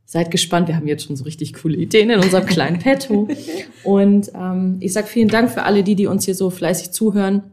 Seid 0.05 0.31
gespannt, 0.31 0.67
wir 0.67 0.75
haben 0.75 0.87
jetzt 0.87 1.05
schon 1.05 1.15
so 1.15 1.23
richtig 1.23 1.53
coole 1.53 1.77
Ideen 1.77 2.09
in 2.09 2.19
unserem 2.19 2.47
kleinen 2.47 2.79
Petto. 2.79 3.27
Und 3.83 4.31
ähm, 4.33 4.77
ich 4.79 4.93
sage 4.93 5.05
vielen 5.05 5.27
Dank 5.27 5.51
für 5.51 5.63
alle 5.63 5.83
die, 5.83 5.95
die 5.95 6.07
uns 6.07 6.25
hier 6.25 6.33
so 6.33 6.49
fleißig 6.49 6.91
zuhören, 6.91 7.43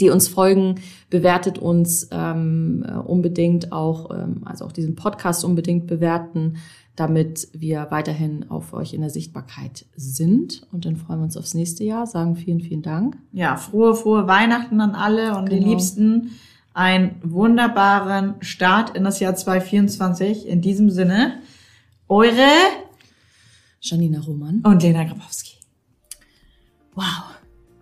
die 0.00 0.10
uns 0.10 0.28
folgen, 0.28 0.76
bewertet 1.10 1.58
uns 1.58 2.08
ähm, 2.10 2.84
äh, 2.86 2.92
unbedingt 2.92 3.72
auch, 3.72 4.10
ähm, 4.10 4.42
also 4.44 4.64
auch 4.64 4.72
diesen 4.72 4.94
Podcast 4.94 5.44
unbedingt 5.44 5.86
bewerten, 5.86 6.58
damit 6.96 7.48
wir 7.52 7.86
weiterhin 7.90 8.50
auf 8.50 8.72
euch 8.72 8.92
in 8.92 9.00
der 9.00 9.10
Sichtbarkeit 9.10 9.86
sind. 9.94 10.66
Und 10.72 10.84
dann 10.84 10.96
freuen 10.96 11.20
wir 11.20 11.24
uns 11.24 11.36
aufs 11.36 11.54
nächste 11.54 11.84
Jahr, 11.84 12.06
sagen 12.06 12.34
vielen, 12.34 12.60
vielen 12.60 12.82
Dank. 12.82 13.16
Ja, 13.32 13.56
frohe, 13.56 13.94
frohe 13.94 14.26
Weihnachten 14.26 14.80
an 14.80 14.94
alle 14.94 15.36
und 15.36 15.48
genau. 15.48 15.60
den 15.60 15.68
Liebsten. 15.68 16.30
Einen 16.74 17.16
wunderbaren 17.22 18.34
Start 18.40 18.96
in 18.96 19.04
das 19.04 19.20
Jahr 19.20 19.34
2024. 19.34 20.46
In 20.46 20.60
diesem 20.60 20.90
Sinne, 20.90 21.40
eure 22.08 22.48
Janina 23.80 24.20
Roman 24.20 24.60
und 24.64 24.82
Lena 24.82 25.04
Grabowski. 25.04 25.54
Wow. 26.94 27.37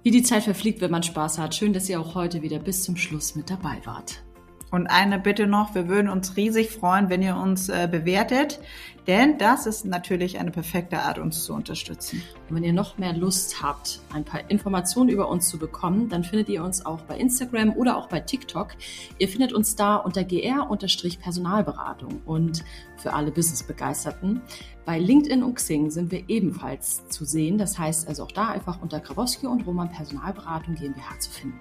Wie 0.06 0.12
die 0.12 0.22
Zeit 0.22 0.44
verfliegt, 0.44 0.80
wenn 0.82 0.92
man 0.92 1.02
Spaß 1.02 1.40
hat. 1.40 1.56
Schön, 1.56 1.72
dass 1.72 1.88
ihr 1.88 2.00
auch 2.00 2.14
heute 2.14 2.40
wieder 2.40 2.60
bis 2.60 2.84
zum 2.84 2.96
Schluss 2.96 3.34
mit 3.34 3.50
dabei 3.50 3.80
wart. 3.86 4.22
Und 4.70 4.86
eine 4.86 5.18
Bitte 5.18 5.48
noch, 5.48 5.74
wir 5.74 5.88
würden 5.88 6.08
uns 6.08 6.36
riesig 6.36 6.70
freuen, 6.70 7.10
wenn 7.10 7.22
ihr 7.22 7.36
uns 7.36 7.68
äh, 7.68 7.88
bewertet, 7.90 8.60
denn 9.08 9.36
das 9.36 9.66
ist 9.66 9.84
natürlich 9.84 10.38
eine 10.38 10.52
perfekte 10.52 11.00
Art, 11.00 11.18
uns 11.18 11.44
zu 11.44 11.54
unterstützen. 11.54 12.22
Und 12.48 12.54
wenn 12.54 12.62
ihr 12.62 12.72
noch 12.72 12.98
mehr 12.98 13.14
Lust 13.14 13.60
habt, 13.62 13.98
ein 14.12 14.24
paar 14.24 14.48
Informationen 14.48 15.08
über 15.08 15.28
uns 15.28 15.48
zu 15.48 15.58
bekommen, 15.58 16.08
dann 16.08 16.22
findet 16.22 16.50
ihr 16.50 16.62
uns 16.62 16.86
auch 16.86 17.02
bei 17.02 17.18
Instagram 17.18 17.72
oder 17.72 17.96
auch 17.96 18.08
bei 18.08 18.20
TikTok. 18.20 18.76
Ihr 19.18 19.28
findet 19.28 19.52
uns 19.52 19.74
da 19.74 19.96
unter 19.96 20.22
gr-personalberatung 20.22 22.22
und 22.26 22.62
für 22.96 23.12
alle 23.12 23.32
Business-Begeisterten. 23.32 24.40
Bei 24.86 24.98
LinkedIn 25.00 25.42
und 25.42 25.56
Xing 25.56 25.90
sind 25.90 26.12
wir 26.12 26.22
ebenfalls 26.28 27.08
zu 27.08 27.24
sehen. 27.24 27.58
Das 27.58 27.76
heißt 27.76 28.06
also 28.06 28.22
auch 28.22 28.30
da 28.30 28.50
einfach 28.50 28.80
unter 28.80 29.00
Grabowski 29.00 29.48
und 29.48 29.66
Roman 29.66 29.90
Personalberatung 29.90 30.76
GmbH 30.76 31.18
zu 31.18 31.28
finden. 31.28 31.58